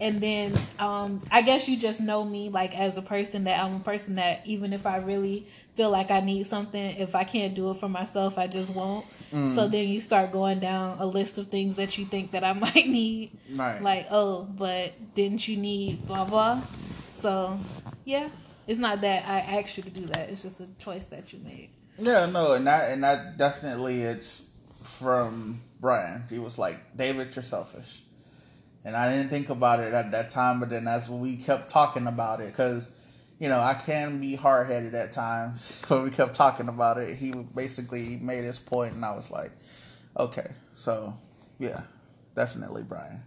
And 0.00 0.20
then 0.20 0.54
um, 0.78 1.20
I 1.30 1.42
guess 1.42 1.68
you 1.68 1.76
just 1.76 2.00
know 2.00 2.24
me 2.24 2.50
like 2.50 2.78
as 2.78 2.96
a 2.96 3.02
person 3.02 3.44
that 3.44 3.64
I'm 3.64 3.76
a 3.76 3.80
person 3.80 4.14
that 4.16 4.46
even 4.46 4.72
if 4.72 4.86
I 4.86 4.98
really 4.98 5.46
feel 5.78 5.90
like 5.90 6.10
I 6.10 6.18
need 6.18 6.44
something, 6.44 6.84
if 6.98 7.14
I 7.14 7.22
can't 7.22 7.54
do 7.54 7.70
it 7.70 7.74
for 7.74 7.88
myself, 7.88 8.36
I 8.36 8.48
just 8.48 8.74
won't. 8.74 9.06
Mm. 9.32 9.54
So 9.54 9.68
then 9.68 9.86
you 9.86 10.00
start 10.00 10.32
going 10.32 10.58
down 10.58 10.98
a 10.98 11.06
list 11.06 11.38
of 11.38 11.46
things 11.46 11.76
that 11.76 11.96
you 11.96 12.04
think 12.04 12.32
that 12.32 12.42
I 12.42 12.52
might 12.64 12.74
need 12.74 13.30
right. 13.54 13.80
like 13.80 14.06
oh 14.10 14.44
but 14.44 14.92
didn't 15.14 15.46
you 15.46 15.56
need 15.56 16.06
blah 16.06 16.24
blah 16.24 16.62
so 17.14 17.58
yeah 18.04 18.28
it's 18.66 18.80
not 18.80 19.02
that 19.02 19.28
i 19.28 19.40
asked 19.58 19.76
you 19.76 19.82
to 19.82 19.90
do 19.90 20.06
that 20.06 20.30
it's 20.30 20.42
just 20.42 20.60
a 20.60 20.68
choice 20.78 21.06
that 21.08 21.32
you 21.32 21.40
made 21.44 21.68
Yeah, 21.98 22.26
no, 22.30 22.52
and 22.54 22.66
that 22.66 22.92
and 22.92 23.02
that 23.02 23.36
definitely 23.36 24.02
it's 24.02 24.56
from 24.82 25.60
Brian. 25.80 26.22
He 26.30 26.38
was 26.38 26.58
like, 26.58 26.96
David, 26.96 27.34
you're 27.34 27.42
selfish. 27.42 28.02
And 28.84 28.96
I 28.96 29.10
didn't 29.10 29.28
think 29.28 29.50
about 29.50 29.80
it 29.80 29.92
at 29.92 30.12
that 30.12 30.28
time, 30.28 30.60
but 30.60 30.70
then 30.70 30.84
that's 30.84 31.06
as 31.06 31.10
we 31.10 31.36
kept 31.36 31.68
talking 31.68 32.06
about 32.06 32.40
it, 32.40 32.46
because, 32.46 32.94
you 33.38 33.48
know, 33.48 33.60
I 33.60 33.74
can 33.74 34.20
be 34.20 34.34
hard 34.36 34.66
headed 34.68 34.94
at 34.94 35.12
times, 35.12 35.82
but 35.88 36.04
we 36.04 36.10
kept 36.10 36.34
talking 36.34 36.68
about 36.68 36.98
it. 36.98 37.16
He 37.16 37.32
basically 37.32 38.18
made 38.22 38.44
his 38.44 38.58
point, 38.58 38.94
and 38.94 39.04
I 39.04 39.14
was 39.14 39.30
like, 39.30 39.52
okay, 40.18 40.48
so 40.74 41.14
yeah, 41.58 41.82
definitely 42.34 42.82
Brian. 42.84 43.22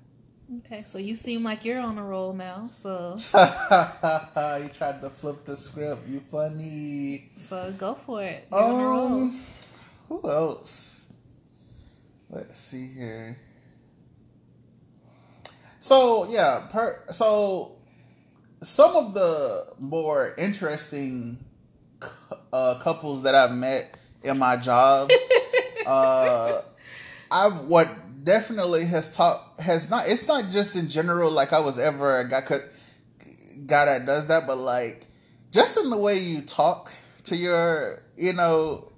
okay 0.60 0.84
so 0.84 0.97
you 0.97 1.15
seem 1.15 1.43
like 1.43 1.63
you're 1.65 1.80
on 1.80 1.97
a 1.97 2.04
roll 2.04 2.34
now 2.34 2.69
so 2.82 3.15
you 4.60 4.69
tried 4.69 5.00
to 5.02 5.10
flip 5.10 5.45
the 5.45 5.56
script. 5.58 6.08
You 6.08 6.19
funny. 6.19 7.32
so 7.38 7.74
go 7.78 7.93
for 7.95 8.24
it 8.24 8.47
you're 8.52 8.65
on 8.65 8.80
a 8.80 8.88
roll 8.88 9.08
Um, 9.08 9.39
who 10.10 10.21
else? 10.30 11.06
Let's 12.30 12.58
see 12.60 12.88
here. 12.88 13.38
So 15.80 16.28
yeah, 16.30 16.67
per, 16.71 17.04
so 17.12 17.78
some 18.62 18.95
of 18.95 19.13
the 19.13 19.74
more 19.80 20.34
interesting 20.38 21.43
uh, 22.54 22.80
couples 22.82 23.24
that 23.24 23.36
I've 23.36 23.56
met 23.56 23.97
in 24.24 24.38
my 24.38 24.58
job, 24.58 25.10
uh, 25.86 26.62
I've 27.32 27.62
what 27.62 27.89
definitely 28.24 28.86
has 28.86 29.15
taught 29.15 29.60
has 29.60 29.89
not. 29.89 30.08
It's 30.08 30.28
not 30.28 30.52
just 30.52 30.76
in 30.76 30.89
general 30.89 31.32
like 31.32 31.54
I 31.54 31.60
was 31.60 31.80
ever 31.80 32.19
a 32.19 32.28
guy 32.28 32.41
could 32.41 32.63
guy 33.65 33.86
that 33.86 34.06
does 34.06 34.28
that, 34.28 34.45
but 34.45 34.58
like 34.58 35.08
just 35.52 35.78
in 35.78 35.89
the 35.89 35.97
way 35.97 36.19
you 36.19 36.41
talk 36.41 36.93
to 37.24 37.36
your, 37.36 38.04
you 38.15 38.34
know, 38.34 38.91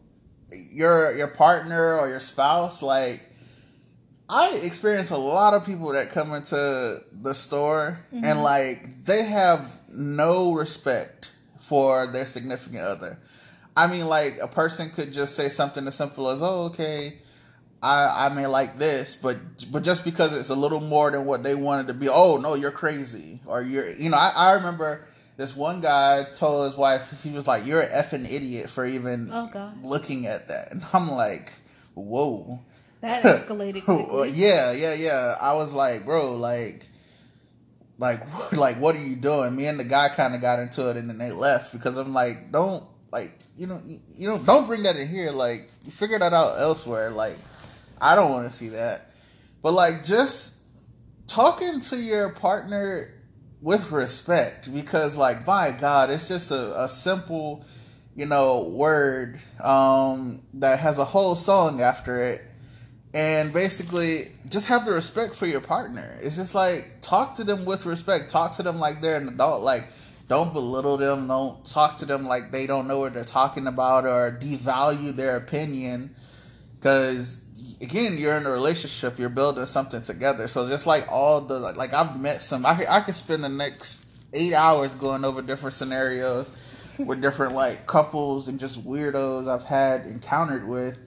your 0.51 1.15
your 1.15 1.27
partner 1.27 1.97
or 1.97 2.09
your 2.09 2.19
spouse, 2.19 2.83
like 2.83 3.21
I 4.29 4.55
experience 4.63 5.11
a 5.11 5.17
lot 5.17 5.53
of 5.53 5.65
people 5.65 5.89
that 5.89 6.11
come 6.11 6.33
into 6.33 7.01
the 7.21 7.33
store 7.33 7.99
and 8.11 8.23
mm-hmm. 8.23 8.39
like 8.39 9.05
they 9.05 9.23
have 9.23 9.79
no 9.89 10.53
respect 10.53 11.31
for 11.57 12.07
their 12.07 12.25
significant 12.25 12.83
other. 12.83 13.17
I 13.75 13.87
mean, 13.87 14.07
like 14.07 14.37
a 14.41 14.47
person 14.47 14.89
could 14.89 15.13
just 15.13 15.35
say 15.35 15.49
something 15.49 15.87
as 15.87 15.95
simple 15.95 16.29
as, 16.29 16.41
"Oh, 16.41 16.65
okay, 16.65 17.17
I 17.81 18.27
I 18.27 18.29
may 18.29 18.45
like 18.45 18.77
this," 18.77 19.15
but 19.15 19.37
but 19.71 19.83
just 19.83 20.03
because 20.03 20.37
it's 20.37 20.49
a 20.49 20.55
little 20.55 20.79
more 20.79 21.09
than 21.09 21.25
what 21.25 21.43
they 21.43 21.55
wanted 21.55 21.87
to 21.87 21.93
be, 21.93 22.07
oh 22.07 22.37
no, 22.37 22.53
you're 22.53 22.71
crazy, 22.71 23.39
or 23.45 23.61
you're, 23.61 23.89
you 23.89 24.09
know, 24.09 24.17
I, 24.17 24.31
I 24.35 24.53
remember 24.53 25.05
this 25.37 25.55
one 25.55 25.81
guy 25.81 26.25
told 26.33 26.65
his 26.67 26.77
wife 26.77 27.23
he 27.23 27.31
was 27.31 27.47
like, 27.47 27.65
"You're 27.65 27.81
an 27.81 27.89
effing 27.89 28.25
idiot 28.25 28.69
for 28.69 28.85
even 28.85 29.29
oh 29.31 29.73
looking 29.81 30.27
at 30.27 30.47
that," 30.49 30.71
and 30.71 30.83
I'm 30.93 31.09
like, 31.11 31.51
"Whoa." 31.95 32.59
That 33.03 33.23
escalated 33.47 33.85
Well, 33.85 34.05
quickly 34.05 34.31
yeah, 34.31 34.71
yeah, 34.71 34.93
yeah. 34.93 35.37
I 35.39 35.53
was 35.55 35.73
like, 35.73 36.05
bro, 36.05 36.37
like, 36.37 36.87
like, 37.97 38.21
like, 38.53 38.77
what 38.77 38.95
are 38.95 39.05
you 39.05 39.15
doing? 39.15 39.55
Me 39.55 39.67
and 39.67 39.79
the 39.79 39.83
guy 39.83 40.09
kind 40.09 40.33
of 40.33 40.41
got 40.41 40.59
into 40.59 40.89
it, 40.89 40.97
and 40.97 41.09
then 41.09 41.17
they 41.17 41.31
left 41.31 41.73
because 41.73 41.97
I'm 41.97 42.13
like, 42.13 42.51
don't, 42.51 42.83
like, 43.11 43.37
you 43.57 43.67
know, 43.67 43.81
you, 43.85 44.27
know, 44.27 44.37
don't 44.39 44.67
bring 44.67 44.83
that 44.83 44.95
in 44.95 45.09
here. 45.09 45.31
Like, 45.31 45.69
you 45.83 45.91
figure 45.91 46.17
that 46.17 46.33
out 46.33 46.57
elsewhere. 46.57 47.11
Like, 47.11 47.37
I 48.01 48.15
don't 48.15 48.31
want 48.31 48.49
to 48.49 48.53
see 48.53 48.69
that. 48.69 49.11
But 49.61 49.73
like, 49.73 50.05
just 50.05 50.65
talking 51.27 51.81
to 51.81 51.97
your 51.97 52.29
partner 52.29 53.13
with 53.61 53.91
respect, 53.91 54.73
because 54.73 55.17
like, 55.17 55.45
by 55.45 55.71
God, 55.71 56.09
it's 56.09 56.27
just 56.27 56.51
a, 56.51 56.83
a 56.83 56.89
simple, 56.89 57.65
you 58.15 58.25
know, 58.25 58.63
word 58.63 59.39
um, 59.61 60.41
that 60.55 60.79
has 60.79 60.99
a 60.99 61.05
whole 61.05 61.35
song 61.35 61.81
after 61.81 62.23
it 62.23 62.41
and 63.13 63.53
basically 63.53 64.29
just 64.49 64.67
have 64.67 64.85
the 64.85 64.91
respect 64.91 65.35
for 65.35 65.45
your 65.45 65.61
partner. 65.61 66.17
It's 66.21 66.35
just 66.35 66.55
like 66.55 67.01
talk 67.01 67.35
to 67.35 67.43
them 67.43 67.65
with 67.65 67.85
respect. 67.85 68.29
Talk 68.29 68.55
to 68.55 68.63
them 68.63 68.79
like 68.79 69.01
they're 69.01 69.17
an 69.17 69.27
adult. 69.27 69.61
Like 69.61 69.85
don't 70.27 70.51
belittle 70.51 70.97
them. 70.97 71.27
Don't 71.27 71.63
talk 71.63 71.97
to 71.97 72.05
them 72.05 72.25
like 72.25 72.51
they 72.51 72.65
don't 72.65 72.87
know 72.87 72.99
what 72.99 73.13
they're 73.13 73.23
talking 73.23 73.67
about 73.67 74.05
or 74.05 74.37
devalue 74.41 75.11
their 75.11 75.37
opinion. 75.37 76.15
Because 76.75 77.45
again, 77.81 78.17
you're 78.17 78.35
in 78.35 78.47
a 78.47 78.51
relationship. 78.51 79.19
You're 79.19 79.29
building 79.29 79.65
something 79.67 80.01
together. 80.01 80.47
So 80.47 80.67
just 80.67 80.87
like 80.87 81.05
all 81.11 81.41
the 81.41 81.59
like, 81.59 81.93
I've 81.93 82.19
met 82.19 82.41
some. 82.41 82.65
I 82.65 82.83
I 82.89 83.01
could 83.01 83.15
spend 83.15 83.43
the 83.43 83.49
next 83.49 84.05
eight 84.33 84.53
hours 84.53 84.95
going 84.95 85.23
over 85.23 85.43
different 85.43 85.75
scenarios 85.75 86.49
with 86.97 87.21
different 87.21 87.53
like 87.53 87.85
couples 87.85 88.47
and 88.47 88.59
just 88.59 88.83
weirdos 88.83 89.47
I've 89.47 89.63
had 89.63 90.07
encountered 90.07 90.67
with 90.67 90.97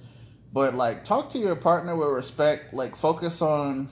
but 0.56 0.74
like 0.74 1.04
talk 1.04 1.28
to 1.28 1.38
your 1.38 1.54
partner 1.54 1.94
with 1.94 2.08
respect. 2.08 2.72
Like 2.72 2.96
focus 2.96 3.42
on 3.42 3.90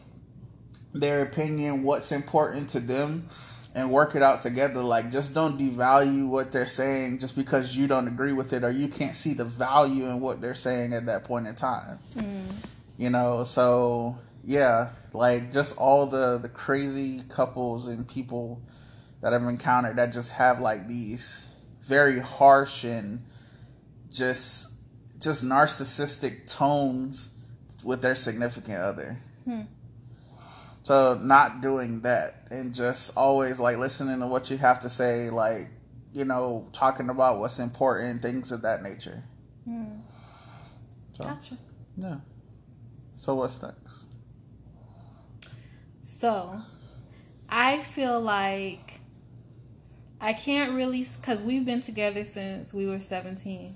their 0.95 1.21
opinion 1.21 1.83
what's 1.83 2.11
important 2.11 2.71
to 2.71 2.81
them 2.81 3.29
and 3.75 3.91
work 3.91 4.15
it 4.15 4.23
out 4.23 4.41
together. 4.41 4.83
Like 4.83 5.13
just 5.13 5.35
don't 5.35 5.59
devalue 5.59 6.27
what 6.27 6.53
they're 6.53 6.67
saying 6.67 7.19
just 7.19 7.37
because 7.37 7.77
you 7.77 7.87
don't 7.87 8.09
agree 8.09 8.33
with 8.33 8.55
it 8.55 8.65
or 8.65 8.71
you 8.71 8.89
can't 8.89 9.15
see 9.15 9.35
the 9.35 9.45
value 9.45 10.07
in 10.07 10.21
what 10.21 10.41
they're 10.41 10.55
saying 10.55 10.95
at 10.95 11.05
that 11.05 11.25
point 11.25 11.47
in 11.47 11.55
time. 11.55 11.99
Mm. 12.17 12.47
you 12.97 13.11
know 13.11 13.45
so 13.45 14.17
yeah 14.43 14.89
like 15.13 15.53
just 15.53 15.77
all 15.77 16.07
the 16.07 16.39
the 16.39 16.49
crazy 16.49 17.23
couples 17.29 17.89
and 17.89 18.09
people 18.09 18.63
that 19.21 19.35
i've 19.35 19.43
encountered 19.43 19.97
that 19.97 20.13
just 20.13 20.33
have 20.33 20.61
like 20.61 20.87
these 20.87 21.51
very 21.81 22.21
harsh 22.21 22.85
and 22.85 23.21
just 24.11 24.74
just 25.25 25.45
narcissistic 25.45 26.47
tones 26.53 27.39
with 27.83 28.01
their 28.03 28.15
significant 28.15 28.79
other 28.79 29.19
Hmm. 29.45 29.63
so 30.83 31.19
not 31.23 31.61
doing 31.61 32.01
that 32.03 32.47
and 32.51 32.75
just 32.75 33.17
always 33.17 33.59
like 33.61 33.77
listening 33.79 34.21
to 34.21 34.27
what 34.27 34.51
you 34.51 34.57
have 34.59 34.81
to 34.81 34.89
say 34.91 35.31
like 35.31 35.69
you 36.13 36.25
know 36.25 36.69
talking 36.73 37.11
about 37.11 37.39
what's 37.39 37.59
important 37.59 38.23
things 38.23 38.53
of 38.53 38.63
that 38.63 38.83
nature 38.83 39.23
Mm. 39.69 40.01
so 41.17 41.25
Gotcha. 41.25 41.57
yeah 41.97 42.17
so 43.17 43.35
what's 43.35 43.63
next 43.63 44.01
So, 46.03 46.61
I 47.49 47.81
feel 47.81 48.21
like 48.21 49.01
I 50.21 50.35
can't 50.35 50.75
really 50.75 51.07
because 51.21 51.43
we've 51.43 51.65
been 51.65 51.81
together 51.81 52.25
since 52.25 52.75
we 52.75 52.85
were 52.87 53.01
seventeen. 53.01 53.75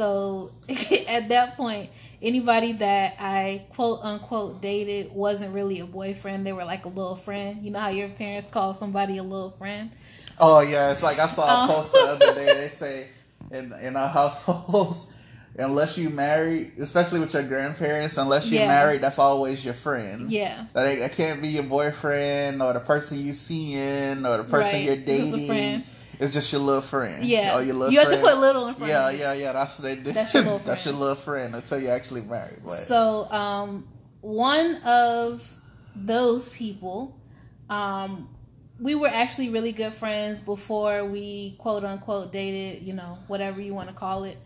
So 0.00 0.50
at 1.08 1.28
that 1.28 1.58
point, 1.58 1.90
anybody 2.22 2.72
that 2.72 3.16
I 3.20 3.64
quote 3.74 4.00
unquote 4.02 4.62
dated 4.62 5.12
wasn't 5.12 5.52
really 5.52 5.80
a 5.80 5.84
boyfriend. 5.84 6.46
They 6.46 6.54
were 6.54 6.64
like 6.64 6.86
a 6.86 6.88
little 6.88 7.16
friend. 7.16 7.62
You 7.62 7.70
know 7.70 7.80
how 7.80 7.90
your 7.90 8.08
parents 8.08 8.48
call 8.48 8.72
somebody 8.72 9.18
a 9.18 9.22
little 9.22 9.50
friend. 9.50 9.90
Oh 10.38 10.60
yeah, 10.60 10.90
it's 10.90 11.02
like 11.02 11.18
I 11.18 11.26
saw 11.26 11.42
a 11.42 11.64
Oh. 11.70 11.74
post 11.74 11.92
the 11.92 11.98
other 11.98 12.32
day. 12.34 12.46
They 12.62 12.68
say 12.70 13.08
in 13.50 13.74
in 13.74 13.94
our 13.94 14.08
households, 14.08 15.12
unless 15.58 15.98
you 15.98 16.08
marry, 16.08 16.72
especially 16.80 17.20
with 17.20 17.34
your 17.34 17.42
grandparents, 17.42 18.16
unless 18.16 18.50
you're 18.50 18.62
Yeah. 18.62 18.68
married, 18.68 19.02
that's 19.02 19.18
always 19.18 19.62
your 19.62 19.74
friend. 19.74 20.30
Yeah. 20.30 20.64
That 20.72 20.86
ain't- 20.86 21.00
that 21.00 21.12
can't 21.12 21.42
be 21.42 21.48
your 21.48 21.64
boyfriend 21.64 22.62
or 22.62 22.72
the 22.72 22.80
person 22.80 23.18
you 23.18 23.34
seeing 23.34 24.24
or 24.24 24.38
the 24.38 24.44
person 24.44 24.76
Right, 24.76 24.84
you're 24.86 24.96
dating. 24.96 25.84
Friend. 26.20 26.26
It's 26.26 26.34
just 26.34 26.52
your 26.52 26.60
little 26.60 26.82
friend. 26.82 27.24
Yeah. 27.24 27.52
Oh, 27.54 27.58
your 27.60 27.74
little 27.74 27.92
you 27.92 28.00
friend. 28.00 28.12
have 28.12 28.20
to 28.20 28.26
put 28.26 28.38
little 28.40 28.68
in 28.68 28.74
front 28.74 28.90
yeah, 28.90 29.10
yeah, 29.10 29.32
yeah. 29.32 29.52
That's 29.52 29.78
what 29.78 29.84
they 29.84 29.96
do. 29.96 30.12
That's 30.12 30.34
your 30.34 30.42
little 30.44 30.58
That's 30.64 30.84
your 30.84 30.92
friend. 30.92 31.00
little 31.00 31.14
friend 31.16 31.54
until 31.54 31.80
you 31.80 31.88
actually 31.88 32.22
married. 32.22 32.58
But 32.62 32.70
So, 32.72 33.30
um, 33.30 33.88
one 34.20 34.76
of 34.84 35.56
those 35.96 36.50
people, 36.50 37.18
um, 37.68 38.28
we 38.78 38.94
were 38.94 39.08
actually 39.08 39.50
really 39.50 39.72
good 39.72 39.92
friends 39.92 40.40
before 40.40 41.04
we 41.04 41.56
quote 41.58 41.84
unquote 41.84 42.32
dated, 42.32 42.82
you 42.82 42.92
know, 42.94 43.18
whatever 43.26 43.60
you 43.60 43.74
want 43.74 43.88
to 43.88 43.94
call 43.94 44.24
it 44.24 44.38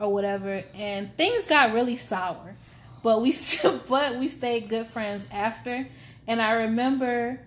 or 0.00 0.12
whatever. 0.12 0.62
And 0.74 1.14
things 1.16 1.46
got 1.46 1.72
really 1.72 1.96
sour, 1.96 2.54
but 3.02 3.22
we 3.22 3.32
still, 3.32 3.80
but 3.88 4.16
we 4.16 4.28
stayed 4.28 4.68
good 4.68 4.86
friends 4.86 5.26
after. 5.32 5.86
And 6.26 6.40
I 6.40 6.52
remember 6.52 7.40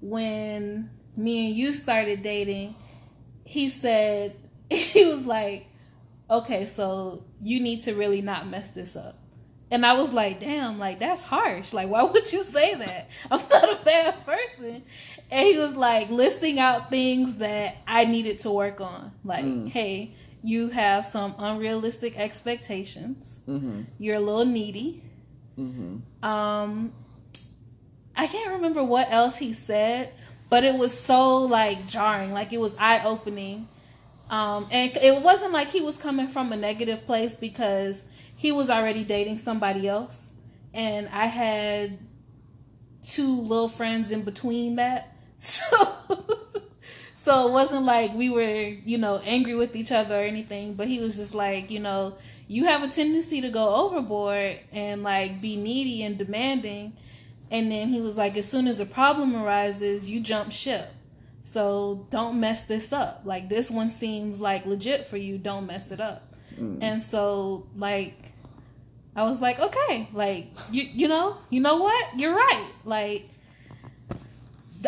when 0.00 0.90
me 1.16 1.46
and 1.48 1.56
you 1.56 1.72
started 1.72 2.22
dating, 2.22 2.74
he 3.44 3.68
said, 3.68 4.34
he 4.70 5.06
was 5.06 5.26
like, 5.26 5.66
okay, 6.30 6.66
so 6.66 7.22
you 7.42 7.60
need 7.60 7.80
to 7.82 7.94
really 7.94 8.22
not 8.22 8.48
mess 8.48 8.70
this 8.72 8.96
up. 8.96 9.16
And 9.70 9.84
I 9.84 9.94
was 9.94 10.12
like, 10.12 10.40
damn, 10.40 10.78
like 10.78 10.98
that's 11.00 11.24
harsh. 11.24 11.72
Like, 11.72 11.88
why 11.88 12.02
would 12.12 12.32
you 12.32 12.44
say 12.44 12.74
that? 12.74 13.08
I'm 13.30 13.40
not 13.50 13.64
a 13.64 13.84
bad 13.84 14.14
person. 14.26 14.82
And 15.30 15.46
he 15.48 15.56
was 15.58 15.74
like 15.74 16.10
listing 16.10 16.58
out 16.58 16.90
things 16.90 17.38
that 17.38 17.76
I 17.86 18.04
needed 18.04 18.38
to 18.40 18.50
work 18.50 18.80
on. 18.80 19.10
Like, 19.24 19.44
Mm. 19.44 19.68
hey, 19.68 20.14
you 20.42 20.68
have 20.68 21.06
some 21.06 21.34
unrealistic 21.38 22.18
expectations. 22.18 23.40
mm-hmm, 23.48 23.82
You're 23.98 24.16
a 24.16 24.20
little 24.20 24.44
needy. 24.44 25.02
mm-hmm. 25.58 26.24
Um, 26.24 26.92
I 28.16 28.26
can't 28.26 28.52
remember 28.52 28.84
what 28.84 29.10
else 29.10 29.36
he 29.36 29.54
said, 29.54 30.12
but 30.54 30.62
it 30.62 30.76
was 30.76 30.96
so 30.96 31.38
like 31.38 31.84
jarring, 31.88 32.32
like 32.32 32.52
it 32.52 32.60
was 32.60 32.76
eye 32.78 33.02
opening. 33.04 33.66
Um, 34.30 34.68
and 34.70 34.96
it 34.98 35.20
wasn't 35.20 35.52
like 35.52 35.66
he 35.66 35.80
was 35.80 35.96
coming 35.96 36.28
from 36.28 36.52
a 36.52 36.56
negative 36.56 37.04
place 37.06 37.34
because 37.34 38.06
he 38.36 38.52
was 38.52 38.70
already 38.70 39.02
dating 39.02 39.38
somebody 39.38 39.88
else, 39.88 40.32
and 40.72 41.08
I 41.08 41.26
had 41.26 41.98
two 43.02 43.40
little 43.40 43.66
friends 43.66 44.12
in 44.12 44.22
between 44.22 44.76
that. 44.76 45.10
So, 45.36 46.22
so 47.16 47.48
it 47.48 47.50
wasn't 47.50 47.84
like 47.84 48.14
we 48.14 48.30
were, 48.30 48.68
you 48.84 48.98
know, 48.98 49.20
angry 49.24 49.56
with 49.56 49.74
each 49.74 49.90
other 49.90 50.20
or 50.20 50.22
anything. 50.22 50.74
But 50.74 50.86
he 50.86 51.00
was 51.00 51.16
just 51.16 51.34
like, 51.34 51.68
you 51.68 51.80
know, 51.80 52.14
you 52.46 52.66
have 52.66 52.84
a 52.84 52.88
tendency 52.88 53.40
to 53.40 53.50
go 53.50 53.74
overboard 53.74 54.60
and 54.70 55.02
like 55.02 55.40
be 55.40 55.56
needy 55.56 56.04
and 56.04 56.16
demanding. 56.16 56.92
And 57.54 57.70
then 57.70 57.90
he 57.90 58.00
was 58.00 58.16
like, 58.16 58.36
as 58.36 58.48
soon 58.48 58.66
as 58.66 58.80
a 58.80 58.84
problem 58.84 59.36
arises, 59.36 60.10
you 60.10 60.20
jump 60.20 60.50
ship. 60.50 60.90
So 61.42 62.04
don't 62.10 62.40
mess 62.40 62.66
this 62.66 62.92
up. 62.92 63.20
Like 63.24 63.48
this 63.48 63.70
one 63.70 63.92
seems 63.92 64.40
like 64.40 64.66
legit 64.66 65.06
for 65.06 65.18
you. 65.18 65.38
Don't 65.38 65.64
mess 65.64 65.92
it 65.92 66.00
up. 66.00 66.34
Mm. 66.56 66.82
And 66.82 67.00
so 67.00 67.68
like 67.76 68.32
I 69.14 69.22
was 69.22 69.40
like, 69.40 69.60
okay, 69.60 70.08
like 70.12 70.48
you 70.72 70.82
you 70.82 71.06
know, 71.06 71.36
you 71.48 71.60
know 71.60 71.76
what? 71.76 72.18
You're 72.18 72.34
right. 72.34 72.66
Like 72.84 73.28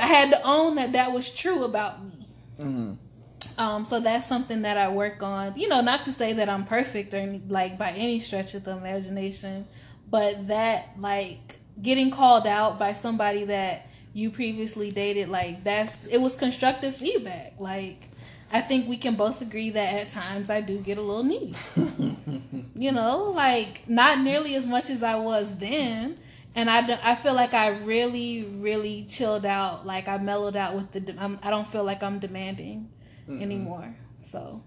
I 0.03 0.07
had 0.09 0.31
to 0.31 0.41
own 0.43 0.75
that 0.75 0.95
that 0.95 1.13
was 1.13 1.33
true 1.33 1.63
about 1.63 2.05
me. 2.05 2.27
Mm-hmm. 2.59 3.61
Um, 3.61 3.85
so 3.85 4.01
that's 4.01 4.27
something 4.27 4.63
that 4.63 4.77
I 4.77 4.89
work 4.89 5.23
on. 5.23 5.57
You 5.57 5.69
know, 5.69 5.83
not 5.83 6.03
to 6.03 6.13
say 6.13 6.33
that 6.33 6.49
I'm 6.49 6.65
perfect 6.65 7.15
or 7.15 7.19
any, 7.19 7.41
like 7.47 7.79
by 7.79 7.93
any 7.93 8.19
stretch 8.19 8.55
of 8.55 8.65
the 8.65 8.77
imagination, 8.77 9.69
but 10.11 10.49
that 10.49 10.89
like 10.99 11.61
getting 11.81 12.11
called 12.11 12.47
out 12.47 12.79
by 12.79 12.93
somebody 12.93 13.45
that 13.45 13.87
you 14.13 14.31
previously 14.31 14.91
dated, 14.91 15.29
like 15.29 15.63
that's 15.65 16.07
it 16.07 16.19
was 16.19 16.37
constructive 16.37 16.95
feedback. 16.97 17.55
Like 17.59 18.09
I 18.53 18.61
think 18.61 18.89
we 18.89 18.97
can 18.97 19.15
both 19.17 19.43
agree 19.43 19.71
that 19.71 19.95
at 19.95 20.11
times 20.11 20.51
I 20.51 20.61
do 20.61 20.79
get 20.79 20.99
a 20.99 21.03
little 21.03 21.25
needy. 21.25 21.55
you 22.75 22.93
know, 22.93 23.33
like 23.35 23.89
not 23.89 24.21
nearly 24.21 24.55
as 24.55 24.67
much 24.67 24.91
as 24.91 25.03
I 25.03 25.17
was 25.17 25.59
then. 25.59 26.17
And 26.55 26.71
I, 26.71 26.99
I 27.03 27.15
feel 27.17 27.35
like 27.35 27.53
I 27.53 27.69
really, 27.81 28.45
really 28.45 29.05
chilled 29.11 29.45
out. 29.45 29.87
Like 29.87 30.09
I 30.09 30.17
mellowed 30.17 30.57
out 30.57 30.75
with 30.75 30.91
the. 30.91 31.01
De- 31.01 31.23
I'm, 31.23 31.39
I 31.43 31.51
don't 31.51 31.67
feel 31.67 31.85
like 31.85 32.03
I'm 32.03 32.19
demanding 32.19 32.89
anymore. 33.29 33.95
So 34.23 34.63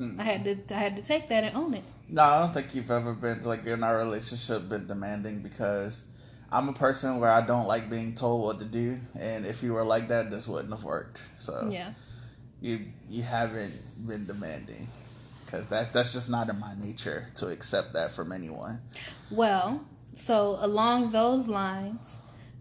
Mm. 0.00 0.18
I 0.18 0.22
had 0.24 0.44
to 0.44 0.74
I 0.74 0.78
had 0.78 0.96
to 0.96 1.02
take 1.02 1.28
that 1.28 1.44
and 1.44 1.54
own 1.54 1.74
it. 1.74 1.84
No, 2.12 2.22
I 2.22 2.40
don't 2.40 2.52
think 2.52 2.74
you've 2.74 2.90
ever 2.90 3.14
been 3.14 3.42
like 3.42 3.64
in 3.64 3.82
our 3.82 3.96
relationship 3.96 4.68
been 4.68 4.86
demanding 4.86 5.42
because 5.42 6.06
I'm 6.50 6.68
a 6.68 6.74
person 6.74 7.18
where 7.18 7.30
I 7.30 7.40
don't 7.40 7.66
like 7.66 7.88
being 7.88 8.14
told 8.14 8.42
what 8.42 8.58
to 8.58 8.66
do, 8.66 9.00
and 9.18 9.46
if 9.46 9.62
you 9.62 9.72
were 9.72 9.84
like 9.84 10.08
that, 10.08 10.30
this 10.30 10.46
wouldn't 10.46 10.74
have 10.74 10.84
worked. 10.84 11.18
So 11.38 11.70
Yeah. 11.70 11.94
you 12.60 12.80
you 13.08 13.22
haven't 13.22 13.72
been 14.06 14.26
demanding 14.26 14.88
because 15.46 15.68
that 15.68 15.94
that's 15.94 16.12
just 16.12 16.28
not 16.28 16.50
in 16.50 16.60
my 16.60 16.74
nature 16.78 17.28
to 17.36 17.48
accept 17.48 17.94
that 17.94 18.10
from 18.10 18.30
anyone. 18.30 18.82
Well, 19.30 19.82
so 20.12 20.58
along 20.60 21.12
those 21.12 21.48
lines, 21.48 22.16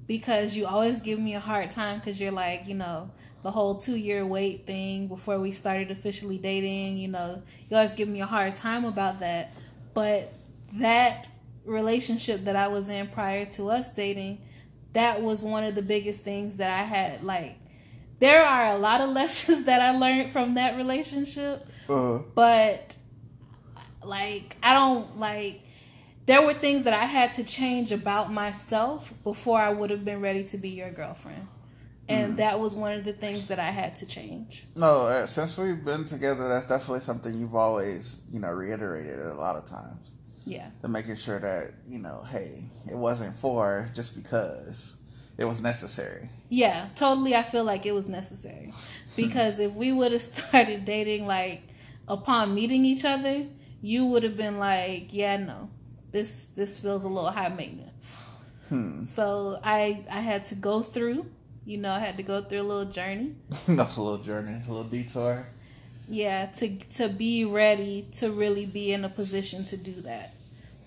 because 0.08 0.56
you 0.56 0.66
always 0.66 1.02
give 1.02 1.20
me 1.20 1.36
a 1.36 1.42
hard 1.42 1.72
time 1.72 2.00
because 2.00 2.22
you're 2.22 2.32
like, 2.32 2.70
you 2.70 2.76
know, 2.76 3.12
the 3.44 3.52
whole 3.52 3.76
two 3.76 3.96
year 3.96 4.26
wait 4.26 4.66
thing 4.66 5.08
before 5.08 5.40
we 5.40 5.52
started 5.52 5.92
officially 5.92 6.38
dating, 6.38 6.98
you 6.98 7.08
know, 7.08 7.42
you 7.70 7.78
always 7.78 7.96
give 7.96 8.08
me 8.08 8.22
a 8.22 8.26
hard 8.26 8.56
time 8.56 8.86
about 8.86 9.20
that. 9.22 9.52
But 9.94 10.32
that 10.74 11.28
relationship 11.66 12.46
that 12.46 12.56
I 12.56 12.68
was 12.68 12.90
in 12.90 13.08
prior 13.08 13.46
to 13.46 13.70
us 13.70 13.94
dating, 13.94 14.40
that 14.94 15.22
was 15.22 15.44
one 15.44 15.64
of 15.64 15.76
the 15.76 15.82
biggest 15.82 16.24
things 16.24 16.58
that 16.58 16.70
I 16.70 16.84
had. 16.84 17.24
Like, 17.24 17.58
there 18.20 18.46
are 18.46 18.68
a 18.68 18.78
lot 18.78 19.02
of 19.02 19.10
lessons 19.22 19.66
that 19.66 19.82
I 19.82 19.98
learned 19.98 20.32
from 20.32 20.56
that 20.56 20.78
relationship 20.78 21.68
Uh, 21.90 22.20
but 22.36 22.96
like 24.04 24.56
I 24.64 24.74
don't 24.74 25.20
like 25.20 25.62
there 26.26 26.42
were 26.46 26.54
things 26.54 26.84
that 26.84 26.94
I 26.94 27.06
had 27.06 27.34
to 27.34 27.44
change 27.44 27.92
about 27.92 28.32
myself 28.32 29.12
before 29.24 29.60
I 29.60 29.72
would 29.72 29.90
have 29.90 30.06
been 30.06 30.22
ready 30.22 30.44
to 30.46 30.58
be 30.58 30.70
your 30.70 30.92
girlfriend. 30.92 31.48
And 32.12 32.38
that 32.38 32.60
was 32.60 32.76
one 32.76 32.94
of 32.94 33.04
the 33.04 33.14
things 33.14 33.48
that 33.48 33.60
I 33.60 33.70
had 33.72 33.96
to 33.98 34.06
change. 34.06 34.68
no, 34.76 35.06
uh, 35.08 35.26
since 35.26 35.58
we've 35.58 35.84
been 35.84 36.06
together, 36.06 36.48
that's 36.50 36.68
definitely 36.68 37.02
something 37.02 37.34
you've 37.40 37.56
always 37.56 38.24
you 38.32 38.40
know 38.40 38.52
reiterated 38.52 39.20
a 39.20 39.34
lot 39.34 39.56
of 39.56 39.66
times. 39.66 40.14
Yeah. 40.46 40.70
to 40.82 40.88
making 40.88 41.16
sure 41.18 41.40
that 41.40 41.74
you 41.88 42.00
know, 42.00 42.24
hey, 42.30 42.64
it 42.90 42.98
wasn't 42.98 43.36
for 43.36 43.90
just 43.94 44.16
because 44.22 45.02
it 45.38 45.46
was 45.46 45.62
necessary. 45.62 46.30
Yeah, 46.50 46.88
totally 46.96 47.36
I 47.36 47.44
feel 47.44 47.64
like 47.64 47.86
it 47.86 47.94
was 47.94 48.08
necessary. 48.10 48.74
Because 49.16 49.60
if 49.60 49.74
we 49.74 49.92
would 49.92 50.14
have 50.14 50.22
started 50.38 50.86
dating 50.86 51.28
like 51.28 51.62
upon 52.08 52.56
meeting 52.56 52.86
each 52.86 53.04
other, 53.06 53.46
you 53.82 54.06
would 54.06 54.24
have 54.24 54.38
been 54.38 54.58
like, 54.58 55.14
yeah, 55.14 55.38
no. 55.38 55.70
This 56.12 56.46
this 56.56 56.80
feels 56.80 57.04
a 57.04 57.08
little 57.10 57.30
high 57.30 57.50
maintenance. 57.50 58.26
Hmm. 58.70 59.04
So 59.04 59.60
I 59.64 60.04
I 60.10 60.22
had 60.22 60.44
to 60.46 60.56
go 60.56 60.82
through, 60.82 61.26
you 61.66 61.78
know, 61.78 61.92
I 61.92 62.00
had 62.00 62.18
to 62.18 62.24
go 62.24 62.42
through 62.42 62.62
a 62.62 62.64
little 62.64 62.92
journey. 62.92 63.36
That's 63.68 63.98
a 63.98 64.02
little 64.02 64.24
journey, 64.24 64.62
a 64.68 64.72
little 64.72 64.84
detour. 64.84 65.46
Yeah, 66.10 66.48
to 66.48 66.78
to 66.98 67.08
be 67.08 67.46
ready 67.46 68.08
to 68.14 68.32
really 68.32 68.66
be 68.66 68.92
in 68.92 69.06
a 69.06 69.10
position 69.10 69.64
to 69.66 69.78
do 69.78 69.94
that. 70.02 70.34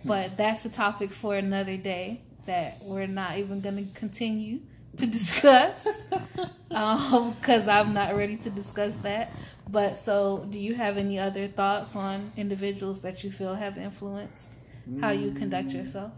Hmm. 0.03 0.09
But 0.09 0.37
that's 0.37 0.67
a 0.67 0.71
topic 0.71 1.11
for 1.11 1.35
another 1.37 1.79
day 1.79 2.21
that 2.47 2.79
we're 2.83 3.07
not 3.07 3.39
even 3.39 3.61
going 3.61 3.77
to 3.77 3.99
continue 3.99 4.61
to 4.99 5.07
discuss 5.19 6.05
um, 6.71 7.33
because 7.41 7.69
I'm 7.69 7.95
not 7.95 8.15
ready 8.17 8.37
to 8.39 8.51
discuss 8.51 8.97
that. 8.97 9.33
But 9.71 9.97
so, 9.97 10.47
do 10.51 10.59
you 10.59 10.75
have 10.75 10.99
any 10.99 11.19
other 11.19 11.49
thoughts 11.49 11.97
on 11.97 12.33
individuals 12.37 13.01
that 13.03 13.25
you 13.25 13.31
feel 13.33 13.55
have 13.55 13.79
influenced 13.79 14.59
how 15.01 15.11
you 15.11 15.33
conduct 15.33 15.69
mm. 15.69 15.77
yourself 15.77 16.13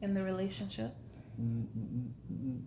in 0.00 0.14
the 0.14 0.22
relationship? 0.22 0.94
Mm, 1.38 1.66
mm, 2.32 2.62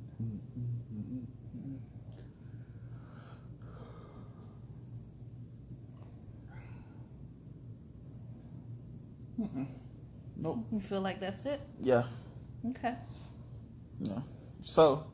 Nope. 10.37 10.65
You 10.71 10.79
feel 10.79 11.01
like 11.01 11.19
that's 11.19 11.45
it? 11.45 11.61
Yeah. 11.81 12.03
Okay. 12.69 12.95
Yeah. 13.99 14.19
So, 14.63 15.05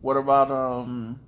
what 0.00 0.16
about 0.16 0.50
um? 0.50 1.20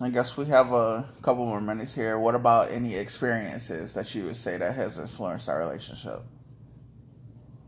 I 0.00 0.10
guess 0.10 0.36
we 0.36 0.46
have 0.46 0.72
a 0.72 1.08
couple 1.22 1.44
more 1.44 1.60
minutes 1.60 1.94
here. 1.94 2.18
What 2.18 2.36
about 2.36 2.70
any 2.70 2.94
experiences 2.94 3.94
that 3.94 4.14
you 4.14 4.24
would 4.24 4.36
say 4.36 4.56
that 4.56 4.74
has 4.76 4.98
influenced 4.98 5.48
our 5.48 5.58
relationship? 5.58 6.22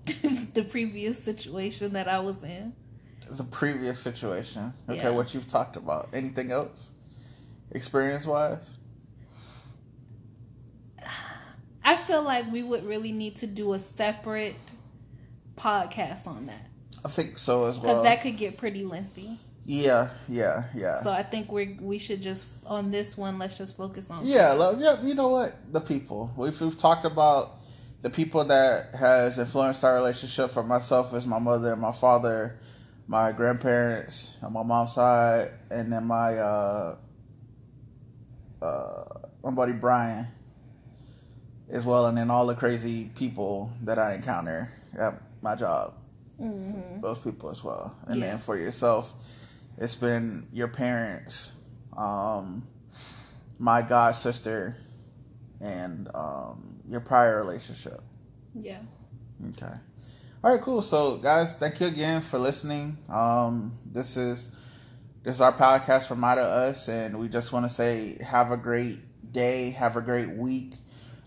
the 0.55 0.63
previous 0.63 1.23
situation 1.23 1.93
that 1.95 2.07
I 2.09 2.21
was 2.21 2.43
in. 2.45 2.73
The 3.29 3.45
previous 3.45 3.99
situation. 3.99 4.73
Okay, 4.89 5.03
Yeah. 5.03 5.11
what 5.11 5.35
you've 5.35 5.49
talked 5.49 5.77
about. 5.77 6.09
Anything 6.13 6.53
else? 6.53 6.93
Experience 7.73 8.27
wise? 8.27 8.73
I 11.91 11.97
feel 11.97 12.23
like 12.23 12.53
we 12.53 12.63
would 12.63 12.85
really 12.87 13.11
need 13.11 13.35
to 13.39 13.49
do 13.49 13.73
a 13.73 13.79
separate 13.81 14.55
podcast 15.57 16.29
on 16.29 16.47
that 16.47 16.69
I 17.05 17.09
think 17.09 17.37
so 17.37 17.67
as 17.67 17.81
well. 17.81 17.89
because 17.89 18.05
that 18.05 18.23
could 18.23 18.37
get 18.37 18.59
pretty 18.59 18.85
lengthy. 18.85 19.37
Yeah, 19.65 20.11
yeah, 20.29 20.65
yeah. 20.73 21.01
So 21.01 21.11
I 21.11 21.25
think 21.25 21.51
we 21.51 21.77
we 21.81 21.99
should 21.99 22.23
just 22.23 22.47
on 22.65 22.93
this 22.93 23.19
one. 23.19 23.41
Let's 23.41 23.59
just 23.59 23.77
focus 23.77 24.09
on. 24.09 24.21
Yeah, 24.23 24.53
love, 24.53 24.81
yeah. 24.81 25.03
You 25.03 25.15
know 25.15 25.31
what? 25.31 25.57
The 25.73 25.81
people 25.81 26.33
we've 26.37 26.59
we've 26.61 26.79
talked 26.79 27.05
about 27.05 27.57
the 28.03 28.11
people 28.11 28.45
that 28.45 28.95
has 28.95 29.41
influenced 29.41 29.83
our 29.83 29.97
relationship 29.97 30.53
for 30.53 30.63
myself 30.63 31.13
is 31.13 31.27
my 31.27 31.41
mother 31.41 31.73
and 31.73 31.83
my 31.83 31.93
father, 31.93 32.57
my 33.09 33.33
grandparents 33.33 34.39
on 34.45 34.53
my 34.53 34.63
mom's 34.63 34.95
side, 34.95 35.49
and 35.73 35.93
then 35.93 36.07
my 36.07 36.39
uh, 36.39 36.97
uh, 38.63 39.05
my 39.43 39.51
buddy 39.51 39.73
Brian 39.73 40.29
as 41.71 41.87
well, 41.87 42.07
and 42.07 42.17
then 42.19 42.31
all 42.31 42.47
the 42.47 42.55
crazy 42.55 43.11
people 43.17 43.73
that 43.83 43.99
I 43.99 44.15
encounter 44.15 44.71
at 44.99 45.21
my 45.43 45.55
job. 45.55 45.95
Mm-hmm. 46.41 47.01
Those 47.01 47.19
people 47.19 47.51
as 47.51 47.63
well, 47.63 47.95
and 48.07 48.21
Yeah. 48.21 48.27
then 48.29 48.39
for 48.39 48.57
yourself, 48.57 49.13
it's 49.77 49.95
been 49.95 50.47
your 50.53 50.69
parents, 50.69 51.57
um, 51.97 52.67
my 53.59 53.83
god 53.83 54.17
sister, 54.17 54.77
and 55.61 56.09
um, 56.15 56.81
your 56.89 57.01
prior 57.01 57.37
relationship. 57.39 58.01
Yeah. 58.55 58.79
Okay. 59.51 59.73
All 60.43 60.53
right, 60.53 60.61
cool. 60.63 60.81
So, 60.81 61.19
guys, 61.19 61.57
thank 61.57 61.81
you 61.81 61.87
again 61.87 62.23
for 62.23 62.39
listening. 62.39 62.97
Um, 63.11 63.79
this 63.85 64.17
is 64.17 64.57
this 65.23 65.35
is 65.35 65.41
our 65.43 65.53
podcast 65.53 66.09
from 66.09 66.25
of 66.25 66.39
Us, 66.39 66.89
and 66.89 67.19
we 67.19 67.29
just 67.29 67.53
want 67.53 67.67
to 67.67 67.71
say 67.71 68.17
have 68.23 68.51
a 68.51 68.57
great 68.57 68.99
day, 69.33 69.71
have 69.71 69.99
a 69.99 70.01
great 70.01 70.31
week. 70.31 70.75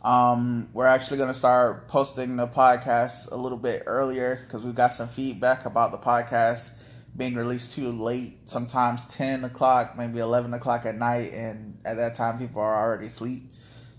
Um, 0.03 0.69
we're 0.73 0.85
actually 0.87 1.17
going 1.17 1.31
to 1.31 1.37
start 1.37 1.87
posting 1.87 2.35
the 2.35 2.47
podcast 2.47 3.31
a 3.31 3.35
little 3.35 3.57
bit 3.57 3.83
earlier 3.85 4.41
because 4.45 4.65
we've 4.65 4.75
got 4.75 4.91
some 4.91 5.07
feedback 5.07 5.65
about 5.65 5.91
the 5.91 5.97
podcast 5.97 6.77
being 7.15 7.35
released 7.35 7.73
too 7.75 7.91
late. 7.91 8.33
Sometimes 8.45 9.07
ten 9.15 9.43
o'clock, 9.45 9.97
maybe 9.97 10.19
eleven 10.19 10.53
o'clock 10.53 10.85
at 10.85 10.97
night, 10.97 11.31
and 11.33 11.77
at 11.85 11.95
that 11.97 12.15
time 12.15 12.37
people 12.39 12.61
are 12.61 12.75
already 12.75 13.07
asleep. 13.07 13.43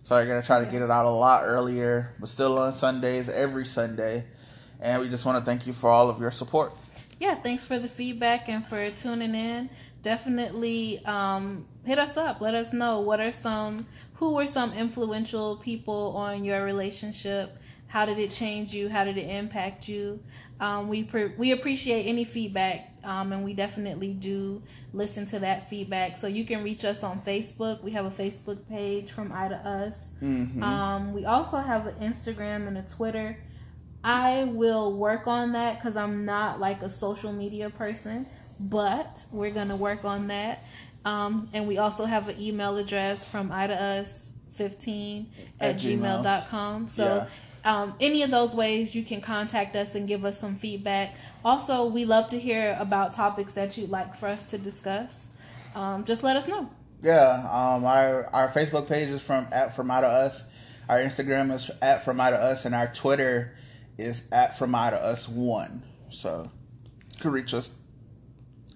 So 0.02 0.16
we're 0.16 0.26
gonna 0.26 0.42
try 0.42 0.62
to 0.62 0.70
get 0.70 0.82
it 0.82 0.90
out 0.90 1.06
a 1.06 1.10
lot 1.10 1.44
earlier, 1.44 2.14
but 2.20 2.28
still 2.28 2.58
on 2.58 2.74
Sundays, 2.74 3.28
every 3.30 3.64
Sunday. 3.64 4.24
And 4.80 5.00
we 5.00 5.08
just 5.08 5.24
want 5.24 5.38
to 5.38 5.44
thank 5.44 5.66
you 5.66 5.72
for 5.72 5.88
all 5.88 6.10
of 6.10 6.20
your 6.20 6.32
support. 6.32 6.72
yeah, 7.20 7.36
thanks 7.36 7.64
for 7.64 7.78
the 7.78 7.88
feedback 7.88 8.48
and 8.48 8.66
for 8.66 8.90
tuning 8.90 9.34
in. 9.34 9.70
Definitely 10.02 11.02
um, 11.06 11.64
hit 11.86 11.98
us 11.98 12.16
up. 12.18 12.40
Let 12.40 12.54
us 12.54 12.72
know 12.74 13.00
what 13.00 13.20
are 13.20 13.32
some, 13.32 13.86
who 14.14 14.34
were 14.34 14.46
some 14.46 14.72
influential 14.72 15.56
people 15.56 16.14
on 16.16 16.44
your 16.44 16.64
relationship. 16.64 17.58
How 17.86 18.06
did 18.06 18.18
it 18.18 18.30
change 18.30 18.72
you? 18.72 18.88
How 18.88 19.04
did 19.04 19.18
it 19.18 19.28
impact 19.28 19.88
you? 19.88 20.20
Um, 20.60 20.88
we 20.88 21.02
pre- 21.02 21.34
we 21.36 21.52
appreciate 21.52 22.04
any 22.04 22.24
feedback, 22.24 22.92
um, 23.02 23.32
and 23.32 23.44
we 23.44 23.54
definitely 23.54 24.14
do 24.14 24.62
listen 24.92 25.26
to 25.26 25.40
that 25.40 25.68
feedback. 25.68 26.16
So 26.16 26.26
you 26.28 26.44
can 26.44 26.62
reach 26.62 26.84
us 26.84 27.02
on 27.02 27.20
Facebook. 27.22 27.82
We 27.82 27.90
have 27.90 28.06
a 28.06 28.10
Facebook 28.10 28.66
page 28.68 29.10
from 29.10 29.32
Ida 29.32 29.56
Us. 29.56 30.12
Mm-hmm. 30.22 30.62
Um, 30.62 31.12
we 31.12 31.24
also 31.24 31.58
have 31.58 31.86
an 31.86 31.94
Instagram 31.94 32.68
and 32.68 32.78
a 32.78 32.82
Twitter. 32.82 33.36
I 34.04 34.44
will 34.44 34.96
work 34.96 35.26
on 35.26 35.52
that 35.52 35.76
because 35.76 35.96
I'm 35.96 36.24
not 36.24 36.60
like 36.60 36.82
a 36.82 36.90
social 36.90 37.32
media 37.32 37.70
person, 37.70 38.26
but 38.60 39.24
we're 39.32 39.50
gonna 39.50 39.76
work 39.76 40.04
on 40.04 40.28
that. 40.28 40.62
Um, 41.04 41.48
and 41.52 41.68
we 41.68 41.78
also 41.78 42.04
have 42.04 42.28
an 42.28 42.40
email 42.40 42.76
address 42.78 43.26
from 43.26 43.50
idaus15 43.50 45.26
at, 45.60 45.74
At 45.74 45.76
Gmail. 45.76 45.98
gmail.com. 46.22 46.88
So 46.88 47.26
um, 47.64 47.94
any 48.00 48.22
of 48.22 48.30
those 48.30 48.54
ways 48.54 48.94
you 48.94 49.02
can 49.02 49.20
contact 49.20 49.76
us 49.76 49.94
and 49.94 50.06
give 50.06 50.24
us 50.24 50.38
some 50.38 50.56
feedback. 50.56 51.14
Also, 51.44 51.86
we 51.86 52.04
love 52.04 52.28
to 52.28 52.38
hear 52.38 52.76
about 52.78 53.12
topics 53.12 53.54
that 53.54 53.76
you'd 53.76 53.90
like 53.90 54.14
for 54.14 54.28
us 54.28 54.50
to 54.50 54.58
discuss. 54.58 55.28
Um, 55.74 56.04
just 56.04 56.22
let 56.22 56.36
us 56.36 56.48
know. 56.48 56.70
Yeah, 57.02 57.32
um, 57.50 57.84
our 57.84 58.26
our 58.32 58.48
Facebook 58.48 58.88
page 58.88 59.10
is 59.10 59.20
from 59.20 59.46
at 59.52 59.76
from 59.76 59.90
out 59.90 60.04
of 60.04 60.10
us. 60.10 60.50
Our 60.88 60.98
Instagram 60.98 61.52
is 61.52 61.70
at 61.82 62.04
from 62.04 62.18
out 62.20 62.32
of 62.32 62.40
us, 62.40 62.64
and 62.64 62.74
our 62.74 62.86
Twitter 62.94 63.52
is 63.98 64.30
at 64.32 64.56
from 64.56 64.74
out 64.74 64.94
of 64.94 65.02
us 65.02 65.28
one. 65.28 65.82
So 66.08 66.50
you 67.12 67.20
can 67.20 67.30
reach 67.32 67.52
us 67.52 67.74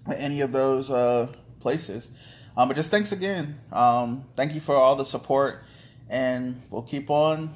at 0.07 0.19
any 0.19 0.41
of 0.41 0.51
those 0.51 0.91
uh, 0.91 1.31
places. 1.59 2.09
Um, 2.57 2.67
but 2.67 2.75
just 2.75 2.91
thanks 2.91 3.11
again. 3.11 3.57
Um, 3.71 4.25
thank 4.35 4.53
you 4.53 4.59
for 4.59 4.75
all 4.75 4.95
the 4.95 5.05
support, 5.05 5.63
and 6.09 6.61
we'll 6.69 6.81
keep 6.81 7.09
on 7.09 7.53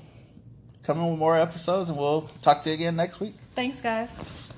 coming 0.83 1.09
with 1.09 1.19
more 1.19 1.37
episodes, 1.37 1.89
and 1.89 1.97
we'll 1.97 2.23
talk 2.41 2.61
to 2.63 2.69
you 2.69 2.75
again 2.75 2.95
next 2.95 3.19
week. 3.19 3.33
Thanks, 3.55 3.81
guys. 3.81 4.52